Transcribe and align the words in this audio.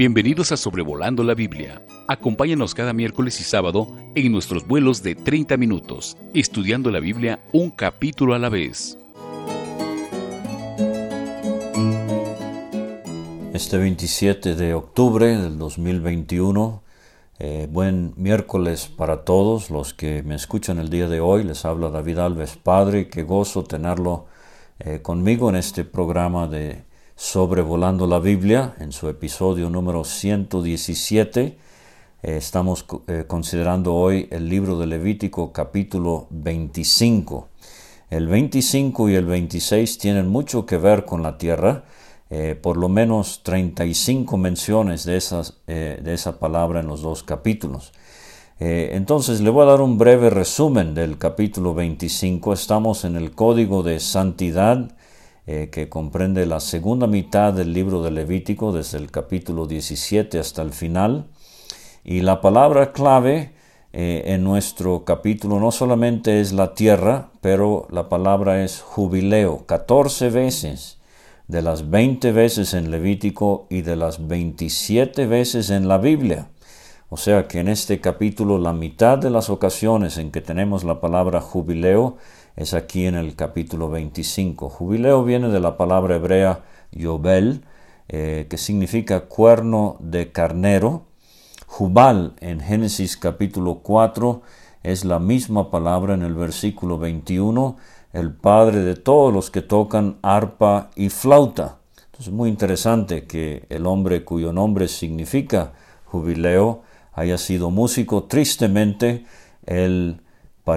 Bienvenidos 0.00 0.50
a 0.50 0.56
Sobrevolando 0.56 1.22
la 1.22 1.34
Biblia. 1.34 1.82
Acompáñanos 2.08 2.74
cada 2.74 2.94
miércoles 2.94 3.38
y 3.38 3.44
sábado 3.44 3.86
en 4.14 4.32
nuestros 4.32 4.66
vuelos 4.66 5.02
de 5.02 5.14
30 5.14 5.58
minutos, 5.58 6.16
estudiando 6.32 6.90
la 6.90 7.00
Biblia 7.00 7.40
un 7.52 7.70
capítulo 7.70 8.32
a 8.32 8.38
la 8.38 8.48
vez. 8.48 8.96
Este 13.52 13.76
27 13.76 14.54
de 14.54 14.72
octubre 14.72 15.36
del 15.36 15.58
2021, 15.58 16.82
eh, 17.38 17.68
buen 17.70 18.14
miércoles 18.16 18.86
para 18.86 19.26
todos 19.26 19.68
los 19.68 19.92
que 19.92 20.22
me 20.22 20.34
escuchan 20.34 20.78
el 20.78 20.88
día 20.88 21.10
de 21.10 21.20
hoy. 21.20 21.44
Les 21.44 21.66
habla 21.66 21.90
David 21.90 22.20
Alves 22.20 22.56
Padre, 22.56 23.08
qué 23.10 23.22
gozo 23.22 23.64
tenerlo 23.64 24.24
eh, 24.78 25.00
conmigo 25.02 25.50
en 25.50 25.56
este 25.56 25.84
programa 25.84 26.46
de 26.46 26.88
Sobrevolando 27.22 28.06
la 28.06 28.18
Biblia, 28.18 28.74
en 28.80 28.92
su 28.92 29.06
episodio 29.06 29.68
número 29.68 30.04
117. 30.04 31.42
Eh, 31.42 31.56
estamos 32.22 32.86
eh, 33.08 33.24
considerando 33.26 33.94
hoy 33.94 34.26
el 34.30 34.48
libro 34.48 34.78
de 34.78 34.86
Levítico 34.86 35.52
capítulo 35.52 36.28
25. 36.30 37.48
El 38.08 38.26
25 38.26 39.10
y 39.10 39.16
el 39.16 39.26
26 39.26 39.98
tienen 39.98 40.28
mucho 40.28 40.64
que 40.64 40.78
ver 40.78 41.04
con 41.04 41.22
la 41.22 41.36
tierra, 41.36 41.84
eh, 42.30 42.58
por 42.60 42.78
lo 42.78 42.88
menos 42.88 43.42
35 43.42 44.38
menciones 44.38 45.04
de, 45.04 45.18
esas, 45.18 45.58
de 45.66 46.14
esa 46.14 46.38
palabra 46.38 46.80
en 46.80 46.86
los 46.86 47.02
dos 47.02 47.22
capítulos. 47.22 47.92
entonces 48.58 49.42
le 49.42 49.50
voy 49.50 49.64
a 49.64 49.72
dar 49.72 49.82
un 49.82 49.98
breve 49.98 50.30
resumen 50.30 50.94
del 50.94 51.18
capítulo 51.18 51.74
25. 51.74 52.54
Estamos 52.54 53.04
en 53.04 53.16
el 53.16 53.32
código 53.32 53.82
de 53.82 54.00
santidad 54.00 54.96
eh, 55.52 55.68
que 55.68 55.88
comprende 55.88 56.46
la 56.46 56.60
segunda 56.60 57.08
mitad 57.08 57.52
del 57.52 57.72
libro 57.72 58.04
de 58.04 58.12
Levítico, 58.12 58.70
desde 58.70 58.98
el 58.98 59.10
capítulo 59.10 59.66
17 59.66 60.38
hasta 60.38 60.62
el 60.62 60.70
final. 60.70 61.26
Y 62.04 62.20
la 62.20 62.40
palabra 62.40 62.92
clave 62.92 63.50
eh, 63.92 64.22
en 64.26 64.44
nuestro 64.44 65.04
capítulo 65.04 65.58
no 65.58 65.72
solamente 65.72 66.40
es 66.40 66.52
la 66.52 66.72
tierra, 66.74 67.30
pero 67.40 67.88
la 67.90 68.08
palabra 68.08 68.62
es 68.62 68.80
jubileo, 68.80 69.66
14 69.66 70.30
veces 70.30 70.98
de 71.48 71.62
las 71.62 71.90
20 71.90 72.30
veces 72.30 72.72
en 72.72 72.92
Levítico 72.92 73.66
y 73.70 73.82
de 73.82 73.96
las 73.96 74.28
27 74.28 75.26
veces 75.26 75.70
en 75.70 75.88
la 75.88 75.98
Biblia. 75.98 76.46
O 77.08 77.16
sea 77.16 77.48
que 77.48 77.58
en 77.58 77.66
este 77.66 78.00
capítulo 78.00 78.56
la 78.56 78.72
mitad 78.72 79.18
de 79.18 79.30
las 79.30 79.50
ocasiones 79.50 80.16
en 80.16 80.30
que 80.30 80.42
tenemos 80.42 80.84
la 80.84 81.00
palabra 81.00 81.40
jubileo 81.40 82.18
es 82.60 82.74
aquí 82.74 83.06
en 83.06 83.14
el 83.14 83.36
capítulo 83.36 83.88
25. 83.88 84.68
Jubileo 84.68 85.24
viene 85.24 85.48
de 85.48 85.60
la 85.60 85.78
palabra 85.78 86.16
hebrea 86.16 86.60
Yobel, 86.92 87.64
eh, 88.06 88.48
que 88.50 88.58
significa 88.58 89.20
cuerno 89.20 89.96
de 89.98 90.30
carnero. 90.30 91.06
Jubal 91.66 92.34
en 92.40 92.60
Génesis 92.60 93.16
capítulo 93.16 93.76
4 93.76 94.42
es 94.82 95.06
la 95.06 95.18
misma 95.18 95.70
palabra 95.70 96.12
en 96.12 96.20
el 96.20 96.34
versículo 96.34 96.98
21, 96.98 97.78
el 98.12 98.30
padre 98.30 98.80
de 98.80 98.94
todos 98.94 99.32
los 99.32 99.50
que 99.50 99.62
tocan 99.62 100.18
arpa 100.20 100.90
y 100.96 101.08
flauta. 101.08 101.78
Entonces 101.96 102.26
es 102.26 102.32
muy 102.34 102.50
interesante 102.50 103.24
que 103.24 103.64
el 103.70 103.86
hombre 103.86 104.22
cuyo 104.22 104.52
nombre 104.52 104.86
significa 104.86 105.72
jubileo 106.04 106.82
haya 107.14 107.38
sido 107.38 107.70
músico. 107.70 108.24
Tristemente, 108.24 109.24
él 109.64 110.20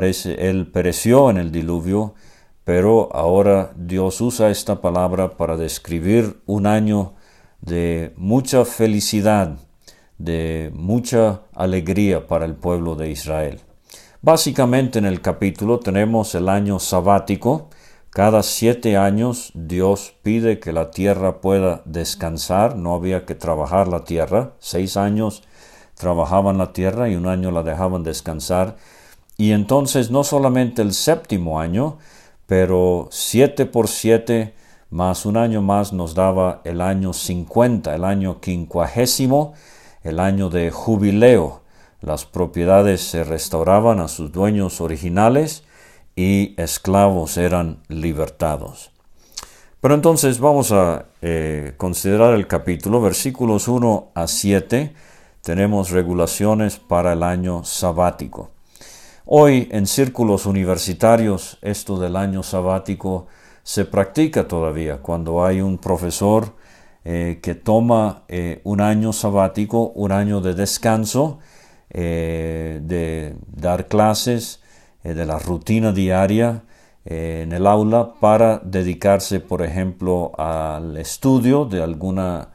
Él 0.01 0.69
pereció 0.71 1.29
en 1.29 1.37
el 1.37 1.51
diluvio, 1.51 2.15
pero 2.63 3.09
ahora 3.13 3.71
Dios 3.75 4.21
usa 4.21 4.49
esta 4.49 4.81
palabra 4.81 5.37
para 5.37 5.57
describir 5.57 6.41
un 6.45 6.65
año 6.65 7.13
de 7.61 8.13
mucha 8.17 8.65
felicidad, 8.65 9.57
de 10.17 10.71
mucha 10.73 11.41
alegría 11.53 12.27
para 12.27 12.45
el 12.45 12.55
pueblo 12.55 12.95
de 12.95 13.11
Israel. 13.11 13.59
Básicamente 14.21 14.99
en 14.99 15.05
el 15.05 15.21
capítulo 15.21 15.79
tenemos 15.79 16.33
el 16.35 16.47
año 16.47 16.79
sabático. 16.79 17.69
Cada 18.09 18.43
siete 18.43 18.95
años 18.95 19.51
Dios 19.53 20.13
pide 20.23 20.59
que 20.59 20.71
la 20.71 20.91
tierra 20.91 21.41
pueda 21.41 21.81
descansar, 21.83 22.77
no 22.77 22.93
había 22.93 23.25
que 23.25 23.35
trabajar 23.35 23.87
la 23.87 24.05
tierra. 24.05 24.53
Seis 24.59 24.95
años 24.95 25.43
trabajaban 25.95 26.57
la 26.57 26.71
tierra 26.71 27.09
y 27.09 27.15
un 27.15 27.27
año 27.27 27.51
la 27.51 27.63
dejaban 27.63 28.03
descansar. 28.03 28.77
Y 29.43 29.51
entonces 29.51 30.09
no 30.09 30.23
solamente 30.23 30.81
el 30.81 30.93
séptimo 30.93 31.59
año, 31.59 31.97
pero 32.47 33.09
siete 33.11 33.65
por 33.65 33.89
siete 33.89 34.53
más 34.89 35.25
un 35.25 35.35
año 35.35 35.61
más 35.61 35.91
nos 35.91 36.15
daba 36.15 36.61
el 36.63 36.79
año 36.79 37.11
50, 37.11 37.93
el 37.93 38.05
año 38.05 38.39
quincuagésimo, 38.39 39.53
el 40.01 40.21
año 40.21 40.49
de 40.49 40.71
jubileo. 40.71 41.59
Las 41.99 42.23
propiedades 42.23 43.01
se 43.01 43.25
restauraban 43.25 43.99
a 43.99 44.07
sus 44.07 44.31
dueños 44.31 44.79
originales 44.79 45.65
y 46.15 46.53
esclavos 46.55 47.35
eran 47.35 47.79
libertados. 47.89 48.91
Pero 49.81 49.93
entonces 49.93 50.39
vamos 50.39 50.71
a 50.71 51.07
eh, 51.21 51.73
considerar 51.75 52.33
el 52.33 52.47
capítulo, 52.47 53.01
versículos 53.01 53.67
1 53.67 54.11
a 54.15 54.25
7, 54.25 54.93
tenemos 55.41 55.89
regulaciones 55.89 56.77
para 56.77 57.11
el 57.11 57.23
año 57.23 57.65
sabático. 57.65 58.52
Hoy 59.25 59.69
en 59.71 59.87
círculos 59.87 60.45
universitarios 60.45 61.57
esto 61.61 61.97
del 61.97 62.17
año 62.17 62.43
sabático 62.43 63.27
se 63.63 63.85
practica 63.85 64.49
todavía 64.49 64.97
cuando 64.97 65.45
hay 65.45 65.61
un 65.61 65.77
profesor 65.77 66.53
eh, 67.05 67.39
que 67.41 67.55
toma 67.55 68.23
eh, 68.27 68.59
un 68.65 68.81
año 68.81 69.13
sabático, 69.13 69.93
un 69.95 70.11
año 70.11 70.41
de 70.41 70.53
descanso, 70.55 71.39
eh, 71.89 72.81
de 72.83 73.37
dar 73.47 73.87
clases, 73.87 74.61
de 75.03 75.25
la 75.25 75.37
rutina 75.37 75.91
diaria 75.91 76.63
en 77.03 77.51
el 77.51 77.67
aula 77.67 78.13
para 78.21 78.59
dedicarse, 78.59 79.41
por 79.41 79.61
ejemplo, 79.61 80.31
al 80.37 80.95
estudio 80.97 81.65
de 81.65 81.83
alguna 81.83 82.49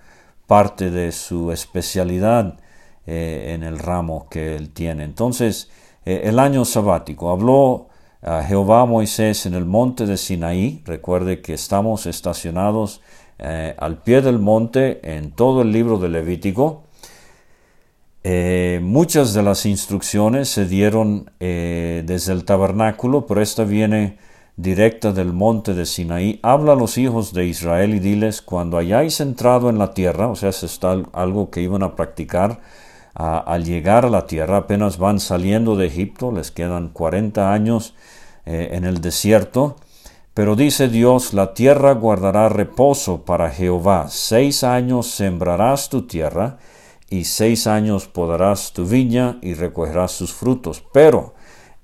parte 0.46 0.90
de 0.90 1.12
su 1.12 1.52
especialidad 1.52 2.58
en 3.04 3.64
el 3.64 3.78
ramo 3.78 4.28
que 4.30 4.56
él 4.56 4.70
tiene. 4.70 5.04
Entonces, 5.04 5.70
eh, 6.08 6.22
el 6.24 6.38
año 6.38 6.64
sabático. 6.64 7.30
Habló 7.30 7.88
a 8.22 8.42
Jehová 8.42 8.80
a 8.80 8.86
Moisés 8.86 9.44
en 9.44 9.52
el 9.52 9.66
monte 9.66 10.06
de 10.06 10.16
Sinaí. 10.16 10.80
Recuerde 10.86 11.42
que 11.42 11.52
estamos 11.52 12.06
estacionados 12.06 13.02
eh, 13.38 13.74
al 13.78 13.98
pie 13.98 14.22
del 14.22 14.38
monte 14.38 15.00
en 15.02 15.32
todo 15.32 15.60
el 15.60 15.70
libro 15.70 15.98
de 15.98 16.08
Levítico. 16.08 16.84
Eh, 18.24 18.80
muchas 18.82 19.34
de 19.34 19.42
las 19.42 19.66
instrucciones 19.66 20.48
se 20.48 20.66
dieron 20.66 21.30
desde 21.38 22.32
el 22.32 22.46
tabernáculo, 22.46 23.26
pero 23.26 23.42
esta 23.42 23.64
viene 23.64 24.16
directa 24.56 25.12
del 25.12 25.34
monte 25.34 25.74
de 25.74 25.84
Sinaí. 25.84 26.40
Habla 26.42 26.72
a 26.72 26.76
los 26.76 26.96
hijos 26.96 27.34
de 27.34 27.44
Israel 27.44 27.94
y 27.94 27.98
diles, 27.98 28.40
cuando 28.40 28.78
hayáis 28.78 29.20
entrado 29.20 29.68
en 29.68 29.76
la 29.76 29.92
tierra, 29.92 30.28
o 30.28 30.36
sea, 30.36 30.48
es 30.48 30.80
algo 31.12 31.50
que 31.50 31.60
iban 31.60 31.82
a 31.82 31.94
practicar, 31.94 32.60
al 33.18 33.64
llegar 33.64 34.04
a 34.06 34.10
la 34.10 34.26
tierra, 34.26 34.58
apenas 34.58 34.96
van 34.96 35.18
saliendo 35.18 35.74
de 35.74 35.86
Egipto, 35.86 36.30
les 36.30 36.52
quedan 36.52 36.88
40 36.88 37.52
años 37.52 37.94
eh, 38.46 38.70
en 38.72 38.84
el 38.84 39.00
desierto, 39.00 39.74
pero 40.34 40.54
dice 40.54 40.88
Dios, 40.88 41.34
la 41.34 41.52
tierra 41.52 41.94
guardará 41.94 42.48
reposo 42.48 43.24
para 43.24 43.50
Jehová, 43.50 44.06
seis 44.08 44.62
años 44.62 45.10
sembrarás 45.10 45.88
tu 45.88 46.06
tierra, 46.06 46.58
y 47.10 47.24
seis 47.24 47.66
años 47.66 48.06
podarás 48.06 48.72
tu 48.72 48.86
viña 48.86 49.38
y 49.42 49.54
recogerás 49.54 50.12
sus 50.12 50.32
frutos, 50.32 50.84
pero 50.92 51.34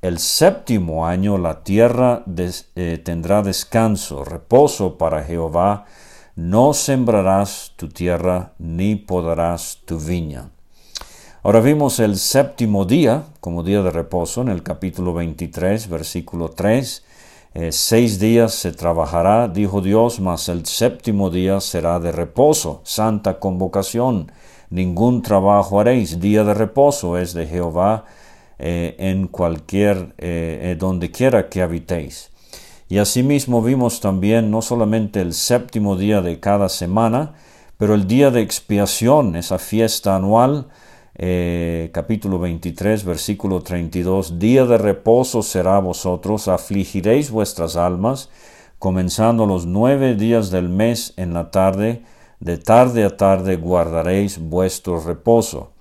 el 0.02 0.20
séptimo 0.20 1.06
año 1.06 1.36
la 1.36 1.64
tierra 1.64 2.22
eh, 2.36 3.00
tendrá 3.02 3.42
descanso, 3.42 4.22
reposo 4.22 4.98
para 4.98 5.25
Jehová, 5.25 5.87
no 6.37 6.75
sembrarás 6.75 7.72
tu 7.75 7.88
tierra 7.88 8.52
ni 8.58 8.94
podarás 8.94 9.80
tu 9.84 9.98
viña. 9.98 10.53
Ahora 11.46 11.61
vimos 11.61 12.00
el 12.00 12.17
séptimo 12.17 12.87
día 12.87 13.25
como 13.41 13.62
día 13.62 13.82
de 13.82 13.91
reposo 13.91 14.41
en 14.41 14.49
el 14.49 14.62
capítulo 14.62 15.12
23, 15.12 15.91
versículo 15.91 16.49
3. 16.49 17.05
Eh, 17.52 17.70
seis 17.70 18.19
días 18.19 18.55
se 18.55 18.73
trabajará, 18.73 19.49
dijo 19.49 19.82
Dios, 19.82 20.20
mas 20.20 20.49
el 20.49 20.64
séptimo 20.64 21.29
día 21.29 21.61
será 21.61 22.00
de 22.00 22.12
reposo, 22.12 22.81
santa 22.85 23.41
convocación. 23.41 24.32
Ningún 24.70 25.20
trabajo 25.20 25.81
haréis. 25.81 26.19
Día 26.19 26.44
de 26.44 26.55
reposo 26.55 27.19
es 27.19 27.35
de 27.35 27.47
Jehová 27.47 28.06
eh, 28.58 28.97
en 28.99 29.29
cualquier, 29.29 30.14
eh, 30.17 30.76
donde 30.79 31.11
quiera 31.11 31.50
que 31.50 31.61
habitéis. 31.61 32.31
Y 32.88 32.97
asimismo 32.97 33.61
vimos 33.61 34.00
también 34.00 34.50
no 34.50 34.62
solamente 34.62 35.20
el 35.20 35.35
séptimo 35.35 35.97
día 35.97 36.23
de 36.23 36.40
cada 36.40 36.70
semana, 36.70 37.35
pero 37.76 37.94
el 37.94 38.06
día 38.06 38.31
de 38.31 38.40
expiación, 38.40 39.37
esa 39.37 39.58
fiesta 39.58 40.17
anual, 40.17 40.69
eh, 41.16 41.90
capítulo 41.93 42.38
23, 42.38 43.05
versículo 43.05 43.62
32, 43.62 44.38
Día 44.38 44.64
de 44.64 44.78
reposo 44.78 45.43
será 45.43 45.78
vosotros, 45.78 46.49
afligiréis 46.49 47.31
vuestras 47.31 47.76
almas, 47.76 48.31
comenzando 48.78 49.46
los 49.46 49.66
nueve 49.66 50.14
días 50.14 50.50
del 50.50 50.69
mes 50.69 51.14
en 51.16 51.32
la 51.34 51.50
tarde, 51.50 52.02
de 52.40 52.58
tarde 52.58 53.05
a 53.05 53.16
tarde 53.16 53.56
guardaréis 53.56 54.38
vuestro 54.38 55.00
reposo. 55.00 55.72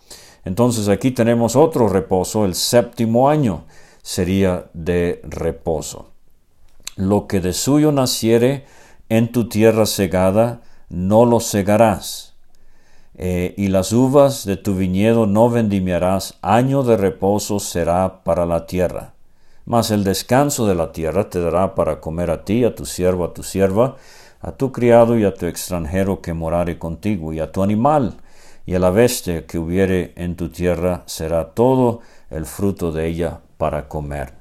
Entonces 0.46 0.88
aquí 0.88 1.12
tenemos 1.12 1.56
otro 1.56 1.88
reposo, 1.88 2.46
el 2.46 2.54
séptimo 2.54 3.30
año 3.30 3.66
sería 4.02 4.70
de 4.74 5.22
reposo. 5.24 6.12
Lo 6.96 7.28
que 7.28 7.40
de 7.40 7.54
suyo 7.54 7.92
naciere 7.92 8.66
en 9.10 9.32
tu 9.32 9.50
tierra 9.50 9.86
segada, 9.86 10.62
no 10.90 11.26
lo 11.26 11.40
segarás. 11.40 12.33
Eh, 13.16 13.54
y 13.58 13.68
las 13.68 13.94
uvas 13.94 14.44
de 14.46 14.58
tu 14.58 14.76
viñedo 14.76 15.28
no 15.28 15.50
vendimiarás, 15.50 16.38
año 16.42 16.84
de 16.84 16.98
reposo 16.98 17.60
será 17.60 18.24
para 18.24 18.46
la 18.46 18.66
tierra. 18.66 19.14
Mas 19.66 19.92
el 19.92 20.04
descanso 20.04 20.66
de 20.68 20.76
la 20.76 20.92
tierra 20.92 21.30
te 21.30 21.40
dará 21.40 21.76
para 21.76 22.02
comer 22.02 22.32
a 22.32 22.44
ti, 22.44 22.64
a 22.64 22.76
tu 22.76 22.86
siervo, 22.86 23.24
a 23.24 23.34
tu 23.34 23.44
sierva, 23.44 23.98
a 24.42 24.52
tu 24.52 24.72
criado 24.72 25.18
y 25.18 25.24
a 25.24 25.34
tu 25.34 25.46
extranjero 25.46 26.22
que 26.22 26.34
morare 26.34 26.78
contigo, 26.80 27.34
y 27.34 27.40
a 27.40 27.52
tu 27.52 27.64
animal, 27.64 28.16
y 28.66 28.76
a 28.76 28.80
la 28.80 28.90
bestia 28.90 29.46
que 29.46 29.58
hubiere 29.58 30.14
en 30.16 30.36
tu 30.36 30.50
tierra 30.50 31.04
será 31.06 31.52
todo 31.52 32.02
el 32.30 32.46
fruto 32.46 32.92
de 32.92 33.08
ella 33.08 33.40
para 33.58 33.88
comer. 33.88 34.34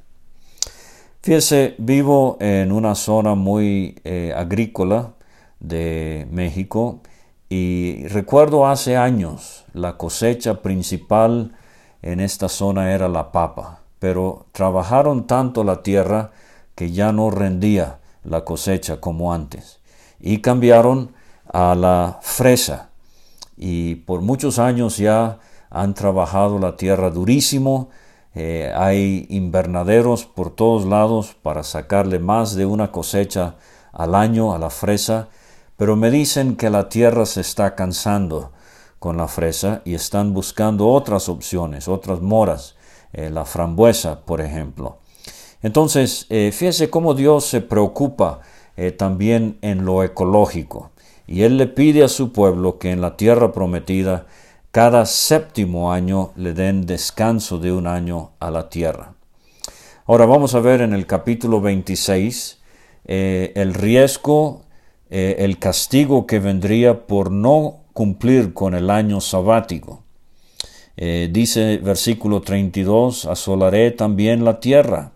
Fíjese, 1.20 1.76
vivo 1.78 2.36
en 2.40 2.72
una 2.72 2.96
zona 2.96 3.36
muy 3.36 4.00
eh, 4.02 4.32
agrícola 4.34 5.12
de 5.60 6.26
México 6.32 7.00
y 7.54 8.08
recuerdo 8.08 8.66
hace 8.66 8.96
años 8.96 9.66
la 9.74 9.98
cosecha 9.98 10.62
principal 10.62 11.52
en 12.00 12.20
esta 12.20 12.48
zona 12.48 12.94
era 12.94 13.08
la 13.08 13.30
papa, 13.30 13.80
pero 13.98 14.46
trabajaron 14.52 15.26
tanto 15.26 15.62
la 15.62 15.82
tierra 15.82 16.30
que 16.74 16.92
ya 16.92 17.12
no 17.12 17.30
rendía 17.30 17.98
la 18.24 18.46
cosecha 18.46 19.02
como 19.02 19.34
antes. 19.34 19.80
Y 20.18 20.38
cambiaron 20.38 21.12
a 21.52 21.74
la 21.74 22.20
fresa. 22.22 22.88
Y 23.58 23.96
por 23.96 24.22
muchos 24.22 24.58
años 24.58 24.96
ya 24.96 25.38
han 25.68 25.92
trabajado 25.92 26.58
la 26.58 26.78
tierra 26.78 27.10
durísimo, 27.10 27.90
eh, 28.34 28.72
hay 28.74 29.26
invernaderos 29.28 30.24
por 30.24 30.54
todos 30.54 30.86
lados 30.86 31.36
para 31.42 31.64
sacarle 31.64 32.18
más 32.18 32.54
de 32.54 32.64
una 32.64 32.90
cosecha 32.90 33.56
al 33.92 34.14
año 34.14 34.54
a 34.54 34.58
la 34.58 34.70
fresa, 34.70 35.28
pero 35.82 35.96
me 35.96 36.12
dicen 36.12 36.54
que 36.54 36.70
la 36.70 36.88
tierra 36.88 37.26
se 37.26 37.40
está 37.40 37.74
cansando 37.74 38.52
con 39.00 39.16
la 39.16 39.26
fresa 39.26 39.82
y 39.84 39.94
están 39.94 40.32
buscando 40.32 40.86
otras 40.86 41.28
opciones, 41.28 41.88
otras 41.88 42.20
moras, 42.20 42.76
eh, 43.12 43.30
la 43.30 43.44
frambuesa, 43.44 44.20
por 44.20 44.40
ejemplo. 44.40 44.98
Entonces, 45.60 46.26
eh, 46.30 46.52
fíjese 46.52 46.88
cómo 46.88 47.14
Dios 47.14 47.46
se 47.46 47.60
preocupa 47.60 48.42
también 48.96 49.58
en 49.60 49.84
lo 49.84 50.04
ecológico. 50.04 50.92
Y 51.26 51.42
él 51.42 51.56
le 51.56 51.66
pide 51.66 52.04
a 52.04 52.08
su 52.08 52.30
pueblo 52.30 52.78
que 52.78 52.92
en 52.92 53.00
la 53.00 53.16
tierra 53.16 53.50
prometida 53.50 54.26
cada 54.70 55.04
séptimo 55.04 55.92
año 55.92 56.30
le 56.36 56.52
den 56.52 56.86
descanso 56.86 57.58
de 57.58 57.72
un 57.72 57.88
año 57.88 58.30
a 58.38 58.52
la 58.52 58.68
tierra. 58.68 59.14
Ahora 60.06 60.26
vamos 60.26 60.54
a 60.54 60.60
ver 60.60 60.80
en 60.80 60.92
el 60.92 61.08
capítulo 61.08 61.60
26 61.60 62.60
eh, 63.04 63.52
el 63.56 63.74
riesgo, 63.74 64.62
eh, 65.14 65.44
el 65.44 65.58
castigo 65.58 66.26
que 66.26 66.38
vendría 66.38 67.06
por 67.06 67.30
no 67.30 67.80
cumplir 67.92 68.54
con 68.54 68.74
el 68.74 68.88
año 68.88 69.20
sabático. 69.20 70.04
Eh, 70.96 71.28
dice 71.30 71.76
versículo 71.76 72.40
32, 72.40 73.26
asolaré 73.26 73.90
también 73.90 74.42
la 74.42 74.58
tierra, 74.58 75.12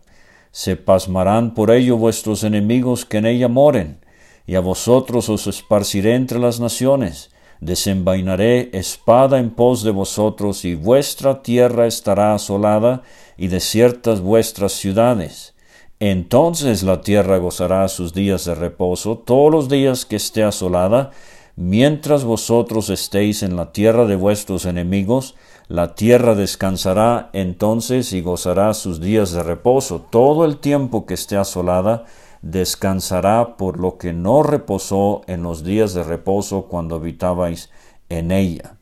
se 0.50 0.76
pasmarán 0.76 1.54
por 1.54 1.70
ello 1.70 1.96
vuestros 1.96 2.44
enemigos 2.44 3.06
que 3.06 3.16
en 3.16 3.24
ella 3.24 3.48
moren 3.48 4.00
y 4.46 4.54
a 4.56 4.60
vosotros 4.60 5.30
os 5.30 5.46
esparciré 5.46 6.14
entre 6.14 6.38
las 6.40 6.60
naciones, 6.60 7.30
desenvainaré 7.60 8.68
espada 8.74 9.38
en 9.38 9.48
pos 9.48 9.82
de 9.82 9.92
vosotros, 9.92 10.66
y 10.66 10.74
vuestra 10.74 11.42
tierra 11.42 11.86
estará 11.86 12.34
asolada, 12.34 13.02
y 13.38 13.48
desiertas 13.48 14.20
vuestras 14.20 14.72
ciudades. 14.72 15.55
Entonces 15.98 16.82
la 16.82 17.00
tierra 17.00 17.38
gozará 17.38 17.88
sus 17.88 18.12
días 18.12 18.44
de 18.44 18.54
reposo, 18.54 19.16
todos 19.16 19.50
los 19.50 19.68
días 19.70 20.04
que 20.04 20.16
esté 20.16 20.44
asolada, 20.44 21.10
mientras 21.56 22.22
vosotros 22.24 22.90
estéis 22.90 23.42
en 23.42 23.56
la 23.56 23.72
tierra 23.72 24.04
de 24.04 24.16
vuestros 24.16 24.66
enemigos, 24.66 25.36
la 25.68 25.94
tierra 25.94 26.34
descansará 26.34 27.30
entonces 27.32 28.12
y 28.12 28.20
gozará 28.20 28.74
sus 28.74 29.00
días 29.00 29.32
de 29.32 29.42
reposo, 29.42 30.04
todo 30.10 30.44
el 30.44 30.58
tiempo 30.58 31.06
que 31.06 31.14
esté 31.14 31.38
asolada, 31.38 32.04
descansará 32.42 33.56
por 33.56 33.80
lo 33.80 33.96
que 33.96 34.12
no 34.12 34.42
reposó 34.42 35.22
en 35.26 35.42
los 35.42 35.64
días 35.64 35.94
de 35.94 36.02
reposo 36.02 36.66
cuando 36.66 36.96
habitabais 36.96 37.70
en 38.10 38.32
ella. 38.32 38.76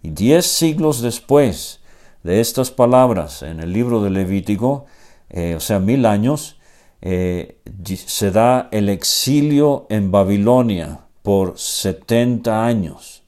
Y 0.00 0.10
diez 0.10 0.46
siglos 0.46 1.02
después 1.02 1.80
de 2.22 2.40
estas 2.40 2.70
palabras 2.70 3.42
en 3.42 3.58
el 3.58 3.72
libro 3.72 4.00
de 4.02 4.10
Levítico, 4.10 4.86
eh, 5.30 5.54
o 5.56 5.60
sea, 5.60 5.78
mil 5.78 6.06
años, 6.06 6.58
eh, 7.02 7.58
se 8.06 8.30
da 8.30 8.68
el 8.72 8.88
exilio 8.88 9.86
en 9.88 10.10
Babilonia 10.10 11.00
por 11.22 11.58
setenta 11.58 12.66
años. 12.66 13.22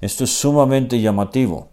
Esto 0.00 0.24
es 0.24 0.30
sumamente 0.30 1.00
llamativo. 1.00 1.68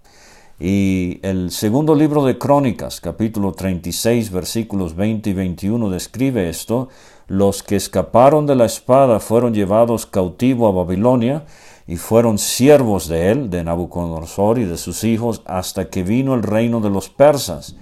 Y 0.60 1.20
el 1.22 1.52
segundo 1.52 1.94
libro 1.94 2.26
de 2.26 2.38
Crónicas, 2.38 3.00
capítulo 3.00 3.52
36, 3.52 4.32
versículos 4.32 4.96
20 4.96 5.30
y 5.30 5.34
21, 5.34 5.90
describe 5.90 6.50
esto. 6.50 6.90
Los 7.28 7.62
que 7.62 7.76
escaparon 7.76 8.48
de 8.48 8.56
la 8.56 8.66
espada 8.66 9.20
fueron 9.20 9.54
llevados 9.54 10.06
cautivo 10.06 10.68
a 10.68 10.72
Babilonia 10.72 11.46
y 11.86 11.98
fueron 11.98 12.38
siervos 12.38 13.08
de 13.08 13.32
él, 13.32 13.50
de 13.50 13.64
Nabucodonosor 13.64 14.60
y 14.60 14.66
de 14.66 14.78
sus 14.78 15.04
hijos, 15.04 15.42
hasta 15.46 15.90
que 15.90 16.04
vino 16.04 16.34
el 16.34 16.44
reino 16.44 16.82
de 16.82 16.90
los 16.90 17.10
persas, 17.10 17.76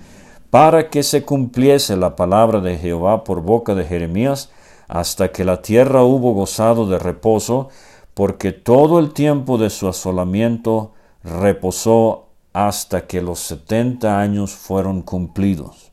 para 0.55 0.89
que 0.89 1.03
se 1.03 1.23
cumpliese 1.23 1.97
la 1.97 2.15
palabra 2.15 2.61
de 2.61 2.77
Jehová 2.77 3.25
por 3.25 3.41
boca 3.41 3.75
de 3.75 3.83
Jeremías, 3.83 4.51
hasta 4.87 5.33
que 5.33 5.43
la 5.43 5.61
tierra 5.61 6.03
hubo 6.03 6.33
gozado 6.33 6.87
de 6.87 6.97
reposo, 6.97 7.67
porque 8.13 8.53
todo 8.53 8.99
el 8.99 9.11
tiempo 9.11 9.57
de 9.57 9.69
su 9.69 9.85
asolamiento 9.89 10.93
reposó 11.25 12.29
hasta 12.53 13.05
que 13.05 13.21
los 13.21 13.39
70 13.39 14.17
años 14.17 14.53
fueron 14.53 15.01
cumplidos. 15.01 15.91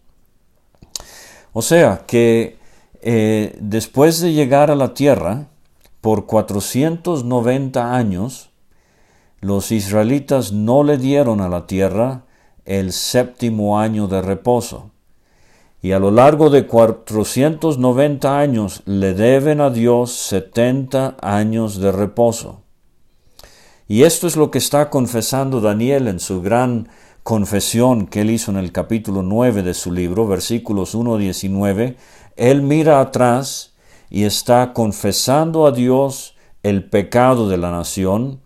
O 1.53 1.61
sea 1.61 2.05
que 2.07 2.57
eh, 3.01 3.59
después 3.61 4.21
de 4.21 4.33
llegar 4.33 4.71
a 4.71 4.77
la 4.77 4.95
tierra, 4.95 5.49
por 6.01 6.27
490 6.27 7.97
años, 7.97 8.51
los 9.41 9.73
israelitas 9.73 10.53
no 10.53 10.85
le 10.85 10.99
dieron 10.99 11.41
a 11.41 11.49
la 11.49 11.67
tierra 11.67 12.27
el 12.65 12.93
séptimo 12.93 13.79
año 13.79 14.09
de 14.09 14.23
reposo. 14.23 14.91
Y 15.81 15.93
a 15.93 15.99
lo 15.99 16.11
largo 16.13 16.49
de 16.49 16.67
490 16.67 18.39
años 18.39 18.83
le 18.87 19.15
deben 19.15 19.61
a 19.61 19.71
Dios 19.71 20.13
70 20.13 21.17
años 21.21 21.79
de 21.79 21.91
reposo. 21.91 22.61
Y 23.89 24.05
esto 24.05 24.27
es 24.27 24.37
lo 24.37 24.51
que 24.51 24.59
está 24.59 24.91
confesando 24.91 25.61
Daniel 25.61 26.07
en 26.07 26.21
su 26.21 26.41
gran 26.41 26.89
confesión 27.25 28.07
que 28.07 28.21
él 28.21 28.31
hizo 28.31 28.51
en 28.51 28.59
el 28.59 28.73
capítulo 28.73 29.23
9 29.23 29.63
de 29.63 29.75
su 29.75 29.93
libro, 29.93 30.27
versículos 30.27 30.95
1 30.95 31.17
a 31.17 31.19
19. 31.19 31.97
Él 32.37 32.63
mira 32.63 33.01
atrás 33.01 33.75
y 34.09 34.25
está 34.25 34.73
confesando 34.73 35.67
a 35.67 35.73
Dios 35.73 36.37
el 36.63 36.85
pecado 36.89 37.49
de 37.49 37.57
la 37.59 37.71
nación 37.71 38.41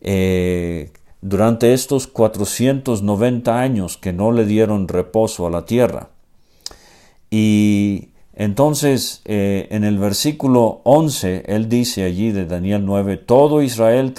eh, 0.00 0.90
durante 1.22 1.72
estos 1.72 2.08
490 2.08 3.58
años 3.58 3.96
que 3.96 4.12
no 4.12 4.32
le 4.32 4.44
dieron 4.44 4.88
reposo 4.88 5.46
a 5.46 5.50
la 5.50 5.64
tierra. 5.64 6.10
Y 7.30 8.10
entonces, 8.34 9.22
eh, 9.24 9.68
en 9.70 9.84
el 9.84 9.98
versículo 9.98 10.80
11, 10.84 11.44
él 11.46 11.68
dice 11.68 12.04
allí 12.04 12.32
de 12.32 12.44
Daniel 12.44 12.84
9, 12.84 13.16
todo 13.18 13.62
Israel 13.62 14.14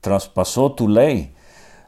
traspasó 0.00 0.72
tu 0.72 0.88
ley, 0.88 1.32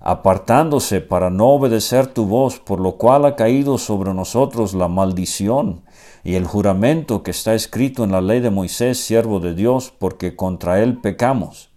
apartándose 0.00 1.02
para 1.02 1.28
no 1.28 1.48
obedecer 1.48 2.06
tu 2.06 2.24
voz, 2.24 2.58
por 2.58 2.80
lo 2.80 2.92
cual 2.92 3.26
ha 3.26 3.36
caído 3.36 3.76
sobre 3.76 4.14
nosotros 4.14 4.72
la 4.72 4.88
maldición 4.88 5.82
y 6.24 6.34
el 6.34 6.46
juramento 6.46 7.22
que 7.22 7.30
está 7.30 7.54
escrito 7.54 8.04
en 8.04 8.12
la 8.12 8.22
ley 8.22 8.40
de 8.40 8.50
Moisés, 8.50 8.98
siervo 8.98 9.38
de 9.38 9.54
Dios, 9.54 9.92
porque 9.98 10.34
contra 10.34 10.82
él 10.82 10.98
pecamos. 10.98 11.69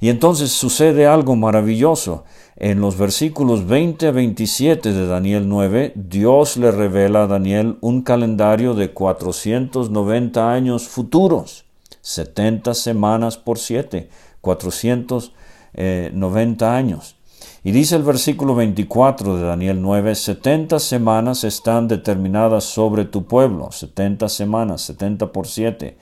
Y 0.00 0.08
entonces 0.08 0.50
sucede 0.50 1.06
algo 1.06 1.36
maravilloso. 1.36 2.24
En 2.56 2.80
los 2.80 2.96
versículos 2.96 3.66
20 3.66 4.08
a 4.08 4.10
27 4.10 4.92
de 4.92 5.06
Daniel 5.06 5.48
9, 5.48 5.92
Dios 5.94 6.56
le 6.56 6.70
revela 6.70 7.24
a 7.24 7.26
Daniel 7.26 7.76
un 7.80 8.02
calendario 8.02 8.74
de 8.74 8.92
490 8.92 10.52
años 10.52 10.88
futuros, 10.88 11.64
70 12.00 12.74
semanas 12.74 13.36
por 13.36 13.58
7, 13.58 14.08
490 14.40 15.32
eh, 15.74 16.68
años. 16.68 17.16
Y 17.62 17.72
dice 17.72 17.96
el 17.96 18.02
versículo 18.02 18.54
24 18.54 19.36
de 19.36 19.44
Daniel 19.44 19.82
9, 19.82 20.14
70 20.14 20.78
semanas 20.78 21.44
están 21.44 21.88
determinadas 21.88 22.64
sobre 22.64 23.04
tu 23.04 23.26
pueblo, 23.26 23.70
70 23.70 24.30
semanas, 24.30 24.80
70 24.82 25.30
por 25.30 25.46
7. 25.46 25.98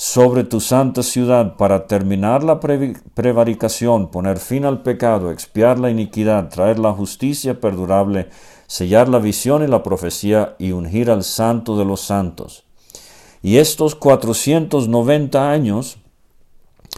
Sobre 0.00 0.44
tu 0.44 0.62
santa 0.62 1.02
ciudad 1.02 1.58
para 1.58 1.86
terminar 1.86 2.42
la 2.42 2.58
prevaricación, 2.58 4.10
poner 4.10 4.38
fin 4.38 4.64
al 4.64 4.80
pecado, 4.80 5.30
expiar 5.30 5.78
la 5.78 5.90
iniquidad, 5.90 6.48
traer 6.48 6.78
la 6.78 6.94
justicia 6.94 7.60
perdurable, 7.60 8.30
sellar 8.66 9.10
la 9.10 9.18
visión 9.18 9.62
y 9.62 9.66
la 9.66 9.82
profecía 9.82 10.56
y 10.58 10.72
ungir 10.72 11.10
al 11.10 11.22
santo 11.22 11.76
de 11.76 11.84
los 11.84 12.00
santos. 12.00 12.64
Y 13.42 13.58
estos 13.58 13.94
490 13.94 15.50
años 15.50 15.98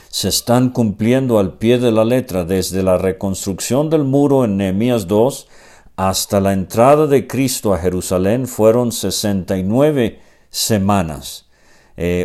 se 0.09 0.29
están 0.29 0.71
cumpliendo 0.71 1.41
al 1.41 1.55
pie 1.55 1.81
de 1.81 1.91
la 1.91 2.05
letra 2.05 2.45
desde 2.45 2.85
la 2.85 2.99
reconstrucción 2.99 3.91
del 3.91 4.05
muro 4.05 4.45
en 4.45 4.57
Nehemías 4.59 5.09
2 5.09 5.49
hasta 5.97 6.41
la 6.41 6.53
entrada 6.53 7.09
de 7.09 7.27
Cristo 7.27 7.75
a 7.75 7.79
Jerusalén 7.79 8.47
fueron 8.47 8.93
69 8.93 10.21
semanas, 10.51 11.49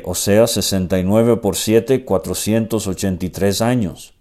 o 0.06 0.16
sea, 0.16 0.48
69 0.48 1.38
por 1.38 1.56
7, 1.56 2.06
483 2.06 3.62
años. 3.62 4.14